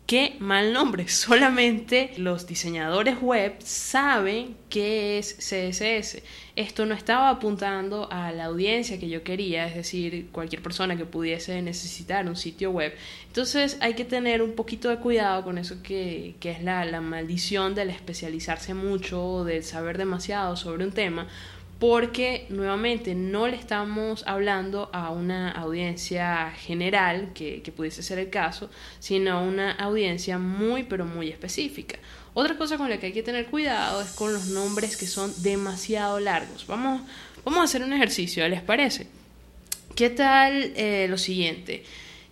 Qué 0.05 0.35
mal 0.39 0.73
nombre. 0.73 1.07
Solamente 1.09 2.11
los 2.17 2.45
diseñadores 2.45 3.21
web 3.21 3.55
saben 3.59 4.57
qué 4.69 5.17
es 5.17 5.35
CSS. 5.35 6.21
Esto 6.55 6.85
no 6.85 6.93
estaba 6.93 7.29
apuntando 7.29 8.11
a 8.11 8.31
la 8.31 8.45
audiencia 8.45 8.99
que 8.99 9.07
yo 9.07 9.23
quería, 9.23 9.65
es 9.67 9.75
decir, 9.75 10.27
cualquier 10.31 10.61
persona 10.61 10.97
que 10.97 11.05
pudiese 11.05 11.61
necesitar 11.61 12.27
un 12.27 12.35
sitio 12.35 12.71
web. 12.71 12.93
Entonces 13.27 13.77
hay 13.79 13.93
que 13.93 14.03
tener 14.03 14.41
un 14.41 14.53
poquito 14.53 14.89
de 14.89 14.97
cuidado 14.97 15.43
con 15.43 15.57
eso 15.57 15.81
que, 15.81 16.35
que 16.41 16.51
es 16.51 16.61
la, 16.61 16.83
la 16.83 16.99
maldición 16.99 17.73
del 17.73 17.89
especializarse 17.89 18.73
mucho, 18.73 19.45
del 19.45 19.63
saber 19.63 19.97
demasiado 19.97 20.57
sobre 20.57 20.83
un 20.83 20.91
tema, 20.91 21.27
porque 21.81 22.45
nuevamente 22.49 23.15
no 23.15 23.47
le 23.47 23.57
estamos 23.57 24.23
hablando 24.27 24.91
a 24.93 25.09
una 25.09 25.49
audiencia 25.49 26.51
general, 26.51 27.31
que, 27.33 27.63
que, 27.63 27.71
pudiese 27.71 28.03
ser 28.03 28.19
el 28.19 28.29
caso, 28.29 28.69
sino 28.99 29.31
a 29.31 29.41
una 29.41 29.71
audiencia 29.71 30.37
muy 30.37 30.83
pero 30.83 31.07
muy 31.07 31.29
específica. 31.29 31.97
Otra 32.35 32.55
cosa 32.55 32.77
con 32.77 32.87
la 32.87 32.99
que 32.99 33.07
hay 33.07 33.13
que 33.13 33.23
tener 33.23 33.47
cuidado 33.47 33.99
es 33.99 34.11
con 34.11 34.31
los 34.31 34.45
nombres 34.49 34.95
que 34.95 35.07
son 35.07 35.33
demasiado 35.41 36.19
largos. 36.19 36.67
Vamos, 36.67 37.01
vamos 37.43 37.61
a 37.61 37.63
hacer 37.63 37.81
un 37.81 37.93
ejercicio, 37.93 38.47
¿les 38.47 38.61
parece? 38.61 39.07
¿Qué 39.95 40.11
tal 40.11 40.73
eh, 40.75 41.07
lo 41.09 41.17
siguiente? 41.17 41.83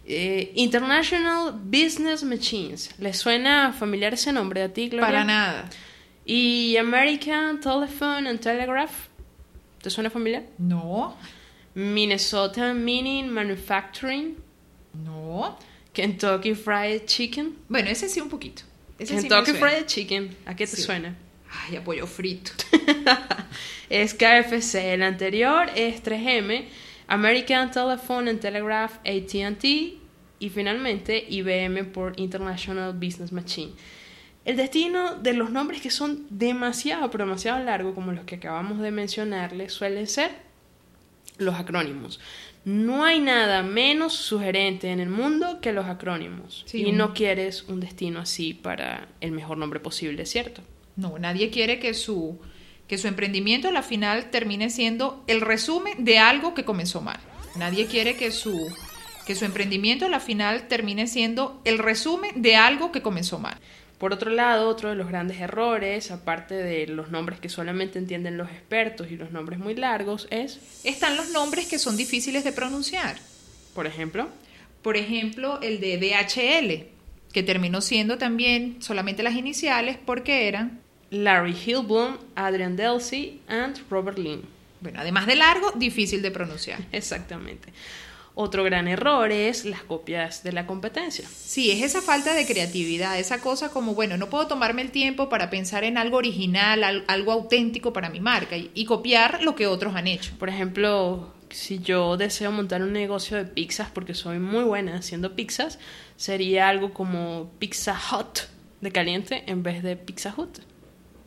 Eh, 0.05 0.51
International 0.53 1.59
Business 1.63 2.21
Machines. 2.21 2.91
¿Les 2.99 3.17
suena 3.17 3.73
familiar 3.73 4.13
ese 4.13 4.31
nombre 4.31 4.61
a 4.61 4.71
ti, 4.71 4.89
Gloria? 4.89 5.07
Para 5.07 5.23
nada. 5.23 5.69
¿Y 6.23 6.77
American 6.77 7.59
Telephone 7.59 8.29
and 8.29 8.39
Telegraph? 8.39 9.08
¿Te 9.81 9.89
suena 9.89 10.09
familiar? 10.09 10.43
No. 10.57 11.15
Minnesota 11.75 12.73
Mining 12.73 13.29
Manufacturing. 13.29 14.35
No. 15.05 15.57
Kentucky 15.93 16.53
Fried 16.55 17.05
Chicken. 17.05 17.55
Bueno, 17.67 17.89
ese 17.89 18.09
sí 18.09 18.19
un 18.21 18.29
poquito. 18.29 18.63
Ese 18.97 19.15
Kentucky 19.15 19.51
sí. 19.51 19.57
Fried 19.57 19.85
Chicken. 19.85 20.35
¿A 20.45 20.55
qué 20.55 20.65
te 20.67 20.75
Sí. 20.75 20.81
suena? 20.81 21.15
Ay, 21.67 21.77
apoyo 21.77 22.05
frito. 22.05 22.51
es 23.89 24.13
KFC. 24.13 24.93
El 24.93 25.03
anterior 25.03 25.67
es 25.75 26.03
3M, 26.03 26.65
American 27.07 27.71
Telephone 27.71 28.29
and 28.29 28.39
Telegraph, 28.39 28.97
AT&T 29.05 29.97
y 30.41 30.49
finalmente 30.49 31.25
IBM 31.29 31.85
por 31.85 32.13
International 32.19 32.93
Business 32.93 33.31
Machine. 33.31 33.71
El 34.45 34.57
destino 34.57 35.15
de 35.15 35.33
los 35.33 35.51
nombres 35.51 35.81
que 35.81 35.91
son 35.91 36.25
demasiado, 36.29 37.11
pero 37.11 37.25
demasiado 37.25 37.63
largos, 37.63 37.93
como 37.93 38.11
los 38.11 38.25
que 38.25 38.35
acabamos 38.35 38.79
de 38.79 38.91
mencionarles, 38.91 39.73
suelen 39.73 40.07
ser 40.07 40.31
los 41.37 41.55
acrónimos. 41.55 42.19
No 42.65 43.03
hay 43.03 43.19
nada 43.19 43.63
menos 43.63 44.13
sugerente 44.13 44.91
en 44.91 44.99
el 44.99 45.09
mundo 45.09 45.59
que 45.61 45.71
los 45.71 45.85
acrónimos. 45.85 46.63
Sí, 46.67 46.83
y 46.85 46.91
no 46.91 47.13
quieres 47.13 47.63
un 47.63 47.79
destino 47.79 48.19
así 48.19 48.53
para 48.53 49.07
el 49.21 49.31
mejor 49.31 49.57
nombre 49.57 49.79
posible, 49.79 50.25
¿cierto? 50.25 50.61
No, 50.95 51.17
nadie 51.17 51.49
quiere 51.49 51.79
que 51.79 51.93
su, 51.93 52.37
que 52.87 52.97
su 52.97 53.07
emprendimiento 53.07 53.69
a 53.69 53.71
la 53.71 53.83
final 53.83 54.29
termine 54.29 54.69
siendo 54.69 55.23
el 55.27 55.41
resumen 55.41 56.03
de 56.03 56.19
algo 56.19 56.53
que 56.53 56.65
comenzó 56.65 57.01
mal. 57.01 57.19
Nadie 57.55 57.87
quiere 57.87 58.15
que 58.17 58.31
su, 58.31 58.67
que 59.25 59.35
su 59.35 59.45
emprendimiento 59.45 60.05
a 60.05 60.09
la 60.09 60.19
final 60.19 60.67
termine 60.67 61.07
siendo 61.07 61.61
el 61.63 61.79
resumen 61.79 62.41
de 62.41 62.55
algo 62.57 62.91
que 62.91 63.01
comenzó 63.01 63.39
mal. 63.39 63.57
Por 63.99 64.13
otro 64.13 64.31
lado, 64.31 64.69
otro 64.69 64.89
de 64.89 64.95
los 64.95 65.09
grandes 65.09 65.39
errores, 65.41 66.09
aparte 66.09 66.55
de 66.55 66.87
los 66.87 67.11
nombres 67.11 67.39
que 67.39 67.49
solamente 67.49 67.99
entienden 67.99 68.37
los 68.37 68.49
expertos 68.49 69.11
y 69.11 69.17
los 69.17 69.31
nombres 69.31 69.59
muy 69.59 69.75
largos, 69.75 70.27
es, 70.31 70.59
Están 70.85 71.17
los 71.17 71.29
nombres 71.31 71.67
que 71.67 71.77
son 71.79 71.97
difíciles 71.97 72.43
de 72.45 72.53
pronunciar. 72.53 73.17
por 73.75 73.85
ejemplo, 73.85 74.29
Por 74.81 74.95
ejemplo, 74.95 75.59
el 75.61 75.81
de 75.81 75.97
DHL, 75.97 76.87
que 77.33 77.43
terminó 77.43 77.81
siendo 77.81 78.17
también 78.17 78.77
solamente 78.81 79.21
las 79.21 79.35
iniciales 79.35 79.97
porque 80.03 80.47
eran, 80.47 80.79
Larry 81.11 81.53
Hillblom, 81.65 82.17
Adrian 82.35 82.77
Delsey 82.77 83.41
and 83.47 83.77
Robert 83.89 84.17
Lynn. 84.17 84.43
bueno, 84.79 84.99
además 85.01 85.27
de 85.27 85.35
largo, 85.35 85.71
difícil 85.71 86.21
de 86.21 86.31
pronunciar. 86.31 86.79
Exactamente. 86.93 87.73
Otro 88.41 88.63
gran 88.63 88.87
error 88.87 89.33
es 89.33 89.65
las 89.65 89.83
copias 89.83 90.43
de 90.43 90.53
la 90.53 90.65
competencia. 90.65 91.27
Sí, 91.27 91.71
es 91.71 91.83
esa 91.83 92.01
falta 92.01 92.33
de 92.33 92.45
creatividad, 92.45 93.19
esa 93.19 93.41
cosa 93.41 93.69
como, 93.69 93.95
bueno, 93.95 94.15
no 94.15 94.29
puedo 94.29 94.47
tomarme 94.47 94.81
el 94.81 94.91
tiempo 94.91 95.27
para 95.27 95.49
pensar 95.49 95.83
en 95.83 95.97
algo 95.97 96.15
original, 96.15 96.85
al- 96.85 97.03
algo 97.09 97.33
auténtico 97.33 97.91
para 97.91 98.09
mi 98.09 98.21
marca 98.21 98.55
y, 98.55 98.71
y 98.73 98.85
copiar 98.85 99.43
lo 99.43 99.55
que 99.55 99.67
otros 99.67 99.93
han 99.93 100.07
hecho. 100.07 100.31
Por 100.39 100.47
ejemplo, 100.47 101.33
si 101.49 101.79
yo 101.79 102.15
deseo 102.15 102.49
montar 102.53 102.81
un 102.81 102.93
negocio 102.93 103.35
de 103.35 103.43
pizzas 103.43 103.89
porque 103.93 104.13
soy 104.13 104.39
muy 104.39 104.63
buena 104.63 104.95
haciendo 104.95 105.35
pizzas, 105.35 105.77
sería 106.15 106.69
algo 106.69 106.93
como 106.93 107.51
Pizza 107.59 107.99
Hut 108.09 108.39
de 108.79 108.91
caliente 108.93 109.43
en 109.47 109.63
vez 109.63 109.83
de 109.83 109.97
Pizza 109.97 110.33
Hut. 110.37 110.59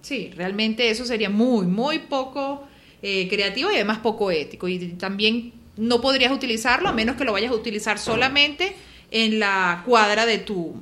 Sí, 0.00 0.30
realmente 0.34 0.88
eso 0.88 1.04
sería 1.04 1.28
muy, 1.28 1.66
muy 1.66 1.98
poco 1.98 2.64
eh, 3.02 3.28
creativo 3.28 3.70
y 3.70 3.74
además 3.74 3.98
poco 3.98 4.30
ético. 4.30 4.66
Y 4.66 4.78
también 4.94 5.60
no 5.76 6.00
podrías 6.00 6.32
utilizarlo 6.32 6.88
a 6.88 6.92
menos 6.92 7.16
que 7.16 7.24
lo 7.24 7.32
vayas 7.32 7.52
a 7.52 7.54
utilizar 7.54 7.98
solamente 7.98 8.76
en 9.10 9.38
la 9.38 9.82
cuadra 9.86 10.26
de 10.26 10.38
tu, 10.38 10.74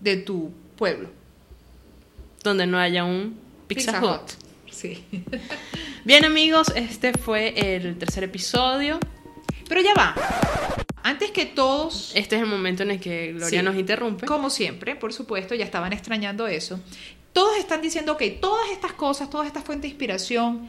de 0.00 0.16
tu 0.16 0.52
pueblo. 0.76 1.08
Donde 2.42 2.66
no 2.66 2.78
haya 2.78 3.04
un 3.04 3.38
Pizza, 3.66 4.00
Hut. 4.00 4.30
Sí. 4.70 5.04
Bien 6.04 6.24
amigos, 6.24 6.68
este 6.76 7.12
fue 7.12 7.54
el 7.76 7.98
tercer 7.98 8.24
episodio. 8.24 9.00
Pero 9.68 9.80
ya 9.80 9.94
va. 9.94 10.14
Antes 11.02 11.30
que 11.30 11.46
todos 11.46 12.12
Este 12.14 12.36
es 12.36 12.42
el 12.42 12.48
momento 12.48 12.82
en 12.82 12.92
el 12.92 13.00
que 13.00 13.32
Gloria 13.32 13.60
Sí. 13.60 13.64
nos 13.64 13.76
interrumpe. 13.76 14.26
Como 14.26 14.50
siempre, 14.50 14.94
por 14.96 15.12
supuesto, 15.12 15.54
ya 15.54 15.64
estaban 15.64 15.92
extrañando 15.92 16.46
eso. 16.46 16.80
Todos 17.32 17.56
están 17.58 17.82
diciendo, 17.82 18.12
ok, 18.12 18.22
todas 18.40 18.70
estas 18.70 18.92
cosas, 18.92 19.28
todas 19.28 19.46
estas 19.46 19.64
fuentes 19.64 19.82
de 19.82 19.88
inspiración, 19.88 20.68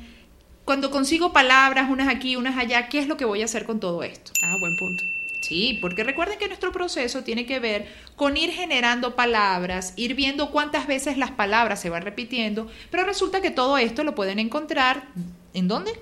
cuando 0.67 0.91
consigo 0.91 1.31
palabras, 1.31 1.89
unas 1.89 2.09
aquí, 2.09 2.35
unas 2.35 2.57
allá, 2.57 2.89
¿qué 2.89 2.99
es 2.99 3.07
lo 3.07 3.15
que 3.15 3.23
voy 3.23 3.41
a 3.41 3.45
hacer 3.45 3.63
con 3.63 3.79
todo 3.79 4.03
esto? 4.03 4.33
Ah, 4.43 4.57
buen 4.59 4.75
punto. 4.75 5.05
Sí, 5.39 5.77
porque 5.79 6.03
recuerden 6.03 6.37
que 6.37 6.47
nuestro 6.47 6.73
proceso 6.73 7.23
tiene 7.23 7.45
que 7.45 7.61
ver 7.61 7.87
con 8.17 8.35
ir 8.35 8.51
generando 8.51 9.15
palabras, 9.15 9.93
ir 9.95 10.13
viendo 10.13 10.51
cuántas 10.51 10.85
veces 10.85 11.17
las 11.17 11.31
palabras 11.31 11.79
se 11.79 11.89
van 11.89 12.01
repitiendo, 12.01 12.67
pero 12.91 13.05
resulta 13.05 13.39
que 13.39 13.49
todo 13.49 13.77
esto 13.77 14.03
lo 14.03 14.13
pueden 14.13 14.39
encontrar, 14.39 15.07
¿en 15.53 15.69
dónde? 15.69 15.93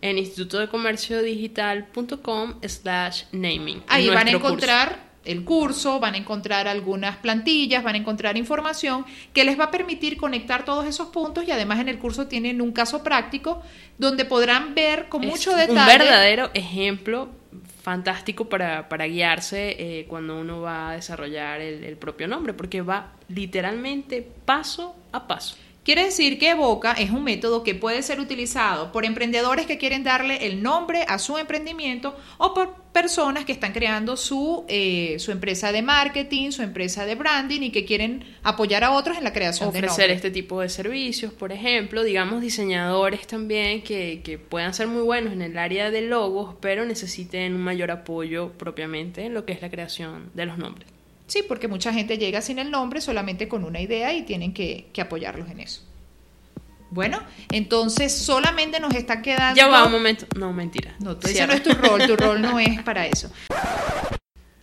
En 0.00 0.16
instituto 0.16 0.60
de 0.60 0.68
comercio 0.68 1.20
digital.com 1.20 2.60
slash 2.62 3.24
naming. 3.32 3.82
Ahí 3.88 4.08
van 4.10 4.28
a 4.28 4.38
curso. 4.38 4.64
El 5.24 5.44
curso, 5.44 6.00
van 6.00 6.14
a 6.14 6.18
encontrar 6.18 6.68
algunas 6.68 7.16
plantillas, 7.16 7.82
van 7.82 7.94
a 7.94 7.98
encontrar 7.98 8.36
información 8.36 9.04
que 9.32 9.44
les 9.44 9.58
va 9.58 9.64
a 9.64 9.70
permitir 9.70 10.16
conectar 10.16 10.64
todos 10.64 10.86
esos 10.86 11.08
puntos 11.08 11.46
y 11.46 11.50
además 11.50 11.80
en 11.80 11.88
el 11.88 11.98
curso 11.98 12.26
tienen 12.26 12.60
un 12.60 12.72
caso 12.72 13.02
práctico 13.02 13.62
donde 13.98 14.24
podrán 14.24 14.74
ver 14.74 15.08
con 15.08 15.24
Es 15.24 15.30
mucho 15.30 15.56
detalle. 15.56 15.80
Un 15.80 15.86
verdadero 15.86 16.50
ejemplo 16.54 17.28
fantástico 17.82 18.48
para, 18.48 18.88
para 18.88 19.06
guiarse 19.06 19.76
eh, 19.78 20.06
cuando 20.08 20.40
uno 20.40 20.62
va 20.62 20.90
a 20.90 20.94
desarrollar 20.94 21.60
el, 21.60 21.84
el 21.84 21.96
propio 21.96 22.26
nombre, 22.26 22.54
porque 22.54 22.80
va 22.80 23.12
literalmente 23.28 24.26
paso 24.44 24.96
a 25.12 25.26
paso. 25.26 25.56
Quiere 25.84 26.04
decir 26.04 26.38
que 26.38 26.48
Evoca 26.48 26.92
es 26.92 27.10
un 27.10 27.24
método 27.24 27.62
que 27.62 27.74
puede 27.74 28.02
ser 28.02 28.18
utilizado 28.18 28.90
por 28.90 29.04
emprendedores 29.04 29.66
que 29.66 29.76
quieren 29.76 30.02
darle 30.02 30.46
el 30.46 30.62
nombre 30.62 31.04
a 31.06 31.18
su 31.18 31.36
emprendimiento 31.36 32.16
o 32.38 32.54
por 32.54 32.74
personas 32.94 33.44
que 33.44 33.52
están 33.52 33.74
creando 33.74 34.16
su, 34.16 34.64
eh, 34.68 35.16
su 35.18 35.30
empresa 35.30 35.72
de 35.72 35.82
marketing, 35.82 36.52
su 36.52 36.62
empresa 36.62 37.04
de 37.04 37.16
branding 37.16 37.60
y 37.60 37.70
que 37.70 37.84
quieren 37.84 38.24
apoyar 38.42 38.82
a 38.82 38.92
otros 38.92 39.18
en 39.18 39.24
la 39.24 39.34
creación 39.34 39.72
de 39.72 39.80
Ofrecer 39.80 40.10
este 40.10 40.30
tipo 40.30 40.62
de 40.62 40.70
servicios, 40.70 41.34
por 41.34 41.52
ejemplo, 41.52 42.02
digamos 42.02 42.40
diseñadores 42.40 43.26
también 43.26 43.82
que, 43.82 44.22
que 44.24 44.38
puedan 44.38 44.72
ser 44.72 44.86
muy 44.86 45.02
buenos 45.02 45.34
en 45.34 45.42
el 45.42 45.58
área 45.58 45.90
de 45.90 46.00
logos, 46.00 46.54
pero 46.62 46.86
necesiten 46.86 47.54
un 47.54 47.60
mayor 47.60 47.90
apoyo 47.90 48.52
propiamente 48.52 49.26
en 49.26 49.34
lo 49.34 49.44
que 49.44 49.52
es 49.52 49.60
la 49.60 49.68
creación 49.68 50.30
de 50.32 50.46
los 50.46 50.56
nombres. 50.56 50.93
Sí, 51.34 51.42
porque 51.48 51.66
mucha 51.66 51.92
gente 51.92 52.16
llega 52.16 52.40
sin 52.40 52.60
el 52.60 52.70
nombre, 52.70 53.00
solamente 53.00 53.48
con 53.48 53.64
una 53.64 53.80
idea 53.80 54.12
y 54.14 54.22
tienen 54.22 54.54
que, 54.54 54.86
que 54.92 55.00
apoyarlos 55.00 55.50
en 55.50 55.58
eso. 55.58 55.82
Bueno, 56.90 57.20
entonces 57.50 58.16
solamente 58.16 58.78
nos 58.78 58.94
está 58.94 59.20
quedando... 59.20 59.56
Ya 59.56 59.66
va 59.66 59.84
un 59.84 59.90
momento. 59.90 60.26
No, 60.36 60.52
mentira. 60.52 60.94
No, 61.00 61.16
tú- 61.16 61.26
ese 61.26 61.44
no 61.44 61.52
es 61.54 61.64
tu 61.64 61.72
rol, 61.72 62.06
tu 62.06 62.14
rol 62.14 62.40
no 62.40 62.60
es 62.60 62.80
para 62.84 63.04
eso. 63.08 63.32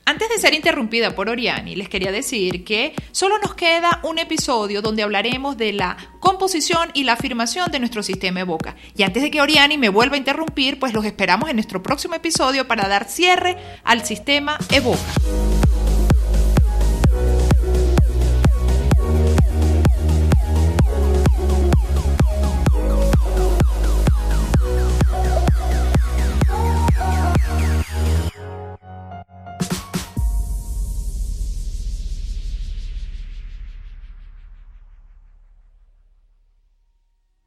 Antes 0.05 0.29
de 0.29 0.37
ser 0.37 0.53
interrumpida 0.53 1.13
por 1.13 1.27
Oriani, 1.27 1.75
les 1.75 1.89
quería 1.89 2.09
decir 2.13 2.63
que 2.63 2.93
solo 3.11 3.37
nos 3.39 3.53
queda 3.53 3.99
un 4.03 4.17
episodio 4.17 4.81
donde 4.81 5.03
hablaremos 5.03 5.57
de 5.57 5.73
la 5.73 5.97
composición 6.21 6.89
y 6.93 7.03
la 7.03 7.13
afirmación 7.13 7.69
de 7.69 7.79
nuestro 7.79 8.01
sistema 8.01 8.39
Evoca. 8.39 8.77
Y 8.95 9.03
antes 9.03 9.23
de 9.23 9.29
que 9.29 9.41
Oriani 9.41 9.77
me 9.77 9.89
vuelva 9.89 10.15
a 10.15 10.19
interrumpir, 10.19 10.79
pues 10.79 10.93
los 10.93 11.03
esperamos 11.03 11.49
en 11.49 11.57
nuestro 11.57 11.83
próximo 11.83 12.15
episodio 12.15 12.65
para 12.65 12.87
dar 12.87 13.09
cierre 13.09 13.57
al 13.83 14.05
sistema 14.05 14.57
Evoca. 14.69 15.01